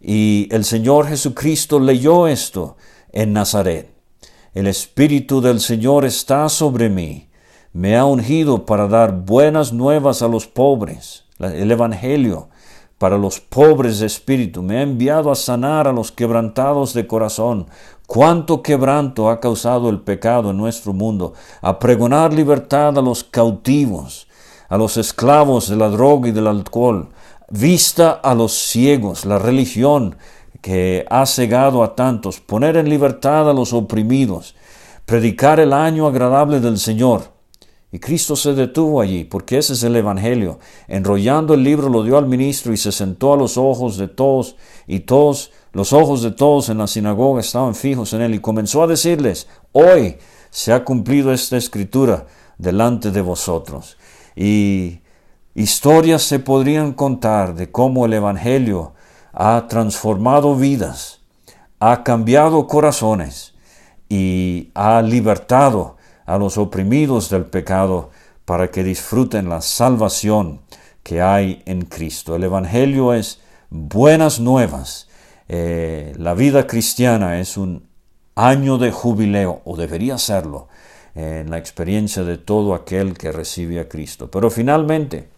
Y 0.00 0.48
el 0.50 0.64
Señor 0.64 1.08
Jesucristo 1.08 1.78
leyó 1.78 2.26
esto 2.26 2.78
en 3.12 3.34
Nazaret. 3.34 3.92
El 4.54 4.66
Espíritu 4.66 5.42
del 5.42 5.60
Señor 5.60 6.06
está 6.06 6.48
sobre 6.48 6.88
mí. 6.88 7.28
Me 7.74 7.98
ha 7.98 8.06
ungido 8.06 8.64
para 8.64 8.88
dar 8.88 9.12
buenas 9.12 9.74
nuevas 9.74 10.22
a 10.22 10.28
los 10.28 10.46
pobres, 10.46 11.24
el 11.38 11.70
Evangelio 11.70 12.48
para 12.96 13.18
los 13.18 13.38
pobres 13.38 13.98
de 13.98 14.06
espíritu. 14.06 14.62
Me 14.62 14.78
ha 14.78 14.82
enviado 14.82 15.30
a 15.30 15.34
sanar 15.34 15.86
a 15.86 15.92
los 15.92 16.12
quebrantados 16.12 16.94
de 16.94 17.06
corazón. 17.06 17.66
Cuánto 18.06 18.62
quebranto 18.62 19.28
ha 19.28 19.38
causado 19.38 19.90
el 19.90 20.00
pecado 20.00 20.52
en 20.52 20.56
nuestro 20.56 20.94
mundo. 20.94 21.34
A 21.60 21.78
pregonar 21.78 22.32
libertad 22.32 22.96
a 22.96 23.02
los 23.02 23.22
cautivos 23.22 24.26
a 24.68 24.76
los 24.76 24.96
esclavos 24.96 25.68
de 25.68 25.76
la 25.76 25.88
droga 25.88 26.28
y 26.28 26.32
del 26.32 26.46
alcohol, 26.46 27.08
vista 27.50 28.10
a 28.10 28.34
los 28.34 28.52
ciegos, 28.52 29.24
la 29.24 29.38
religión 29.38 30.16
que 30.60 31.06
ha 31.10 31.26
cegado 31.26 31.82
a 31.84 31.94
tantos, 31.94 32.40
poner 32.40 32.76
en 32.76 32.88
libertad 32.88 33.48
a 33.48 33.54
los 33.54 33.72
oprimidos, 33.72 34.56
predicar 35.04 35.60
el 35.60 35.72
año 35.72 36.06
agradable 36.06 36.60
del 36.60 36.78
Señor. 36.78 37.36
Y 37.92 38.00
Cristo 38.00 38.34
se 38.34 38.52
detuvo 38.52 39.00
allí, 39.00 39.24
porque 39.24 39.58
ese 39.58 39.74
es 39.74 39.82
el 39.84 39.94
Evangelio. 39.94 40.58
Enrollando 40.88 41.54
el 41.54 41.62
libro 41.62 41.88
lo 41.88 42.02
dio 42.02 42.18
al 42.18 42.26
ministro 42.26 42.72
y 42.72 42.76
se 42.76 42.90
sentó 42.90 43.32
a 43.32 43.36
los 43.36 43.56
ojos 43.56 43.96
de 43.96 44.08
todos, 44.08 44.56
y 44.88 45.00
todos, 45.00 45.52
los 45.72 45.92
ojos 45.92 46.22
de 46.22 46.32
todos 46.32 46.68
en 46.68 46.78
la 46.78 46.88
sinagoga 46.88 47.40
estaban 47.40 47.76
fijos 47.76 48.12
en 48.12 48.22
él, 48.22 48.34
y 48.34 48.40
comenzó 48.40 48.82
a 48.82 48.88
decirles, 48.88 49.46
hoy 49.70 50.16
se 50.50 50.72
ha 50.72 50.84
cumplido 50.84 51.32
esta 51.32 51.56
escritura 51.56 52.26
delante 52.58 53.12
de 53.12 53.20
vosotros. 53.20 53.96
Y 54.36 55.00
historias 55.54 56.22
se 56.22 56.38
podrían 56.38 56.92
contar 56.92 57.54
de 57.54 57.72
cómo 57.72 58.04
el 58.04 58.12
Evangelio 58.12 58.92
ha 59.32 59.66
transformado 59.68 60.54
vidas, 60.54 61.20
ha 61.80 62.04
cambiado 62.04 62.66
corazones 62.66 63.54
y 64.08 64.70
ha 64.74 65.02
libertado 65.02 65.96
a 66.26 66.38
los 66.38 66.58
oprimidos 66.58 67.30
del 67.30 67.46
pecado 67.46 68.10
para 68.44 68.70
que 68.70 68.84
disfruten 68.84 69.48
la 69.48 69.60
salvación 69.60 70.60
que 71.02 71.22
hay 71.22 71.62
en 71.66 71.82
Cristo. 71.82 72.36
El 72.36 72.44
Evangelio 72.44 73.14
es 73.14 73.40
buenas 73.70 74.40
nuevas. 74.40 75.08
Eh, 75.48 76.12
la 76.18 76.34
vida 76.34 76.66
cristiana 76.66 77.40
es 77.40 77.56
un 77.56 77.88
año 78.34 78.76
de 78.76 78.90
jubileo, 78.90 79.62
o 79.64 79.76
debería 79.76 80.18
serlo, 80.18 80.68
en 81.16 81.50
la 81.50 81.56
experiencia 81.56 82.24
de 82.24 82.36
todo 82.36 82.74
aquel 82.74 83.16
que 83.16 83.32
recibe 83.32 83.80
a 83.80 83.88
Cristo. 83.88 84.30
Pero 84.30 84.50
finalmente, 84.50 85.28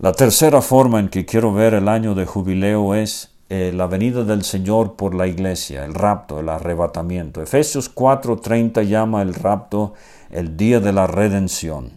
la 0.00 0.12
tercera 0.12 0.60
forma 0.60 0.98
en 0.98 1.08
que 1.08 1.24
quiero 1.24 1.52
ver 1.52 1.74
el 1.74 1.88
año 1.88 2.14
de 2.16 2.26
jubileo 2.26 2.94
es 2.94 3.30
eh, 3.48 3.72
la 3.72 3.86
venida 3.86 4.24
del 4.24 4.42
Señor 4.42 4.96
por 4.96 5.14
la 5.14 5.28
iglesia, 5.28 5.84
el 5.84 5.94
rapto, 5.94 6.40
el 6.40 6.48
arrebatamiento. 6.48 7.40
Efesios 7.40 7.94
4:30 7.94 8.82
llama 8.86 9.22
el 9.22 9.34
rapto 9.34 9.94
el 10.30 10.56
día 10.56 10.80
de 10.80 10.92
la 10.92 11.06
redención. 11.06 11.92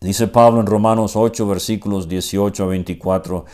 Dice 0.00 0.28
Pablo 0.28 0.60
en 0.60 0.66
Romanos 0.66 1.16
8 1.16 1.46
versículos 1.46 2.08
18 2.08 2.64
a 2.64 2.66
24, 2.66 3.46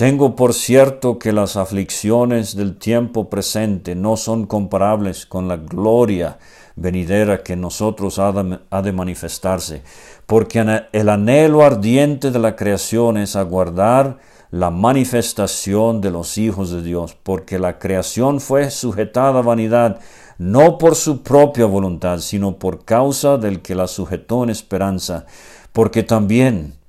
tengo 0.00 0.34
por 0.34 0.54
cierto 0.54 1.18
que 1.18 1.30
las 1.30 1.58
aflicciones 1.58 2.56
del 2.56 2.78
tiempo 2.78 3.28
presente 3.28 3.94
no 3.94 4.16
son 4.16 4.46
comparables 4.46 5.26
con 5.26 5.46
la 5.46 5.58
gloria 5.58 6.38
venidera 6.74 7.42
que 7.42 7.54
nosotros 7.54 8.18
ha 8.18 8.32
de, 8.32 8.92
manifestarse, 8.92 9.82
porque 10.24 10.64
el 10.92 11.08
anhelo 11.10 11.62
ardiente 11.62 12.30
de 12.30 12.38
la 12.38 12.56
creación 12.56 13.18
es 13.18 13.36
aguardar 13.36 14.16
la 14.50 14.70
manifestación 14.70 16.00
de 16.00 16.10
los 16.10 16.38
hijos 16.38 16.70
de 16.70 16.80
Dios, 16.80 17.14
porque 17.22 17.58
la 17.58 17.78
creación 17.78 18.40
fue 18.40 18.70
sujetada 18.70 19.40
a 19.40 19.42
vanidad, 19.42 20.00
no 20.38 20.78
por 20.78 20.94
su 20.94 21.22
propia 21.22 21.66
voluntad, 21.66 22.20
sino 22.20 22.58
por 22.58 22.86
causa 22.86 23.36
del 23.36 23.60
que 23.60 23.74
la 23.74 23.86
sujetó 23.86 24.44
en 24.44 24.48
esperanza, 24.48 25.26
porque 25.74 26.02
también, 26.02 26.79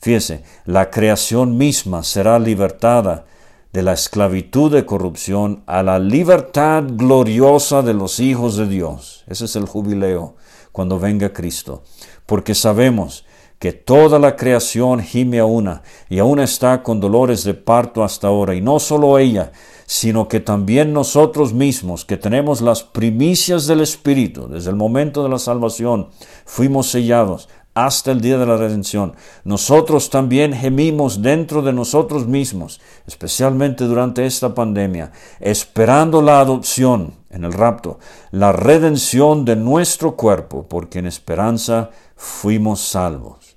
fíjese, 0.00 0.42
la 0.64 0.90
creación 0.90 1.56
misma 1.56 2.02
será 2.02 2.38
libertada 2.38 3.26
de 3.72 3.82
la 3.82 3.92
esclavitud 3.92 4.72
de 4.72 4.84
corrupción 4.84 5.62
a 5.66 5.82
la 5.82 5.98
libertad 5.98 6.84
gloriosa 6.86 7.82
de 7.82 7.94
los 7.94 8.18
hijos 8.18 8.56
de 8.56 8.66
Dios. 8.66 9.24
Ese 9.28 9.44
es 9.44 9.54
el 9.56 9.66
jubileo 9.66 10.34
cuando 10.72 10.98
venga 10.98 11.32
Cristo. 11.32 11.82
Porque 12.26 12.54
sabemos 12.54 13.24
que 13.60 13.72
toda 13.72 14.18
la 14.18 14.36
creación 14.36 15.00
gime 15.00 15.38
a 15.38 15.44
una 15.44 15.82
y 16.08 16.18
aún 16.18 16.40
está 16.40 16.82
con 16.82 16.98
dolores 16.98 17.44
de 17.44 17.54
parto 17.54 18.02
hasta 18.02 18.26
ahora. 18.26 18.54
Y 18.54 18.60
no 18.60 18.80
solo 18.80 19.18
ella, 19.18 19.52
sino 19.86 20.28
que 20.28 20.40
también 20.40 20.92
nosotros 20.92 21.52
mismos, 21.52 22.04
que 22.04 22.16
tenemos 22.16 22.62
las 22.62 22.82
primicias 22.82 23.66
del 23.66 23.82
Espíritu, 23.82 24.48
desde 24.48 24.70
el 24.70 24.76
momento 24.76 25.22
de 25.22 25.28
la 25.28 25.38
salvación, 25.38 26.08
fuimos 26.46 26.90
sellados 26.90 27.48
hasta 27.74 28.10
el 28.10 28.20
día 28.20 28.38
de 28.38 28.46
la 28.46 28.56
redención. 28.56 29.14
Nosotros 29.44 30.10
también 30.10 30.52
gemimos 30.52 31.22
dentro 31.22 31.62
de 31.62 31.72
nosotros 31.72 32.26
mismos, 32.26 32.80
especialmente 33.06 33.84
durante 33.84 34.26
esta 34.26 34.54
pandemia, 34.54 35.12
esperando 35.40 36.22
la 36.22 36.40
adopción 36.40 37.14
en 37.30 37.44
el 37.44 37.52
rapto, 37.52 37.98
la 38.32 38.52
redención 38.52 39.44
de 39.44 39.56
nuestro 39.56 40.16
cuerpo, 40.16 40.66
porque 40.68 40.98
en 40.98 41.06
esperanza 41.06 41.90
fuimos 42.16 42.80
salvos. 42.80 43.56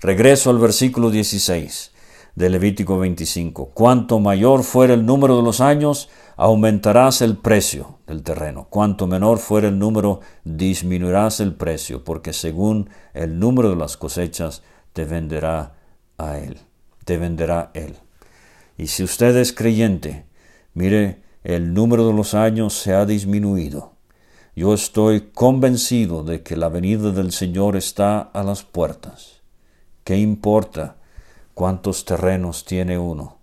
Regreso 0.00 0.50
al 0.50 0.58
versículo 0.58 1.10
16 1.10 1.92
de 2.34 2.50
Levítico 2.50 2.98
25. 2.98 3.70
Cuanto 3.74 4.18
mayor 4.18 4.64
fuera 4.64 4.94
el 4.94 5.06
número 5.06 5.36
de 5.36 5.42
los 5.42 5.60
años, 5.60 6.08
aumentarás 6.42 7.22
el 7.22 7.36
precio 7.36 8.00
del 8.04 8.24
terreno. 8.24 8.66
Cuanto 8.68 9.06
menor 9.06 9.38
fuera 9.38 9.68
el 9.68 9.78
número, 9.78 10.18
disminuirás 10.42 11.38
el 11.38 11.54
precio, 11.54 12.02
porque 12.02 12.32
según 12.32 12.90
el 13.14 13.38
número 13.38 13.70
de 13.70 13.76
las 13.76 13.96
cosechas, 13.96 14.64
te 14.92 15.04
venderá 15.04 15.74
a 16.18 16.38
él. 16.38 16.58
Te 17.04 17.16
venderá 17.16 17.70
él. 17.74 17.94
Y 18.76 18.88
si 18.88 19.04
usted 19.04 19.36
es 19.36 19.52
creyente, 19.52 20.26
mire, 20.74 21.22
el 21.44 21.74
número 21.74 22.08
de 22.08 22.12
los 22.12 22.34
años 22.34 22.74
se 22.74 22.92
ha 22.92 23.06
disminuido. 23.06 23.92
Yo 24.56 24.74
estoy 24.74 25.30
convencido 25.32 26.24
de 26.24 26.42
que 26.42 26.56
la 26.56 26.68
venida 26.68 27.12
del 27.12 27.30
Señor 27.30 27.76
está 27.76 28.18
a 28.18 28.42
las 28.42 28.64
puertas. 28.64 29.42
¿Qué 30.02 30.16
importa 30.16 30.96
cuántos 31.54 32.04
terrenos 32.04 32.64
tiene 32.64 32.98
uno? 32.98 33.38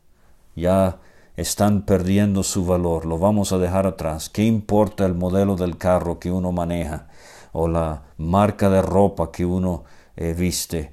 Ya 0.57 0.99
están 1.39 1.83
perdiendo 1.83 2.43
su 2.43 2.65
valor, 2.65 3.05
lo 3.05 3.17
vamos 3.17 3.51
a 3.51 3.57
dejar 3.57 3.87
atrás. 3.87 4.29
¿Qué 4.29 4.43
importa 4.43 5.05
el 5.05 5.15
modelo 5.15 5.55
del 5.55 5.77
carro 5.77 6.19
que 6.19 6.31
uno 6.31 6.51
maneja 6.51 7.07
o 7.51 7.67
la 7.67 8.03
marca 8.17 8.69
de 8.69 8.81
ropa 8.81 9.31
que 9.31 9.45
uno 9.45 9.83
eh, 10.15 10.35
viste? 10.37 10.91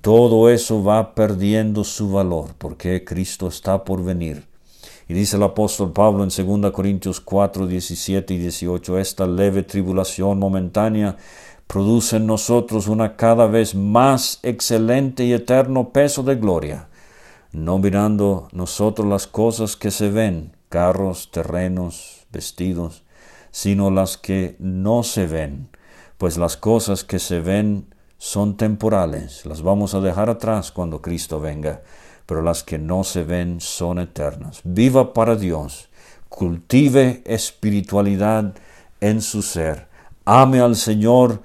Todo 0.00 0.50
eso 0.50 0.82
va 0.82 1.14
perdiendo 1.14 1.84
su 1.84 2.10
valor 2.10 2.54
porque 2.58 3.04
Cristo 3.04 3.48
está 3.48 3.84
por 3.84 4.04
venir. 4.04 4.46
Y 5.08 5.14
dice 5.14 5.36
el 5.36 5.42
apóstol 5.42 5.92
Pablo 5.92 6.22
en 6.22 6.60
2 6.60 6.70
Corintios 6.70 7.20
4, 7.20 7.66
17 7.66 8.34
y 8.34 8.38
18, 8.38 8.98
esta 8.98 9.26
leve 9.26 9.62
tribulación 9.62 10.38
momentánea 10.38 11.16
produce 11.66 12.16
en 12.16 12.26
nosotros 12.26 12.88
una 12.88 13.16
cada 13.16 13.46
vez 13.46 13.74
más 13.74 14.38
excelente 14.42 15.24
y 15.24 15.32
eterno 15.32 15.90
peso 15.90 16.22
de 16.22 16.36
gloria, 16.36 16.87
no 17.52 17.78
mirando 17.78 18.48
nosotros 18.52 19.06
las 19.06 19.26
cosas 19.26 19.76
que 19.76 19.90
se 19.90 20.10
ven, 20.10 20.56
carros, 20.68 21.30
terrenos, 21.30 22.26
vestidos, 22.30 23.04
sino 23.50 23.90
las 23.90 24.16
que 24.16 24.56
no 24.58 25.02
se 25.02 25.26
ven, 25.26 25.68
pues 26.18 26.36
las 26.36 26.56
cosas 26.56 27.04
que 27.04 27.18
se 27.18 27.40
ven 27.40 27.94
son 28.18 28.56
temporales, 28.56 29.46
las 29.46 29.62
vamos 29.62 29.94
a 29.94 30.00
dejar 30.00 30.28
atrás 30.28 30.72
cuando 30.72 31.00
Cristo 31.00 31.40
venga 31.40 31.82
pero 32.28 32.42
las 32.42 32.62
que 32.62 32.76
no 32.76 33.04
se 33.04 33.24
ven 33.24 33.58
son 33.58 33.98
eternas. 33.98 34.60
Viva 34.62 35.14
para 35.14 35.34
Dios, 35.34 35.88
cultive 36.28 37.22
espiritualidad 37.24 38.54
en 39.00 39.22
su 39.22 39.40
ser, 39.40 39.88
ame 40.26 40.60
al 40.60 40.76
Señor, 40.76 41.40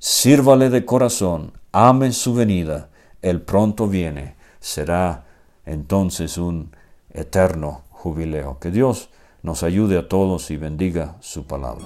sírvale 0.00 0.70
de 0.70 0.84
corazón, 0.84 1.52
ame 1.70 2.10
su 2.10 2.34
venida, 2.34 2.88
Él 3.22 3.42
pronto 3.42 3.86
viene, 3.86 4.34
será 4.58 5.24
entonces 5.66 6.38
un 6.38 6.74
eterno 7.10 7.82
jubileo. 7.90 8.58
Que 8.58 8.70
Dios 8.70 9.10
nos 9.42 9.62
ayude 9.62 9.98
a 9.98 10.08
todos 10.08 10.50
y 10.50 10.56
bendiga 10.56 11.16
su 11.20 11.46
palabra. 11.46 11.84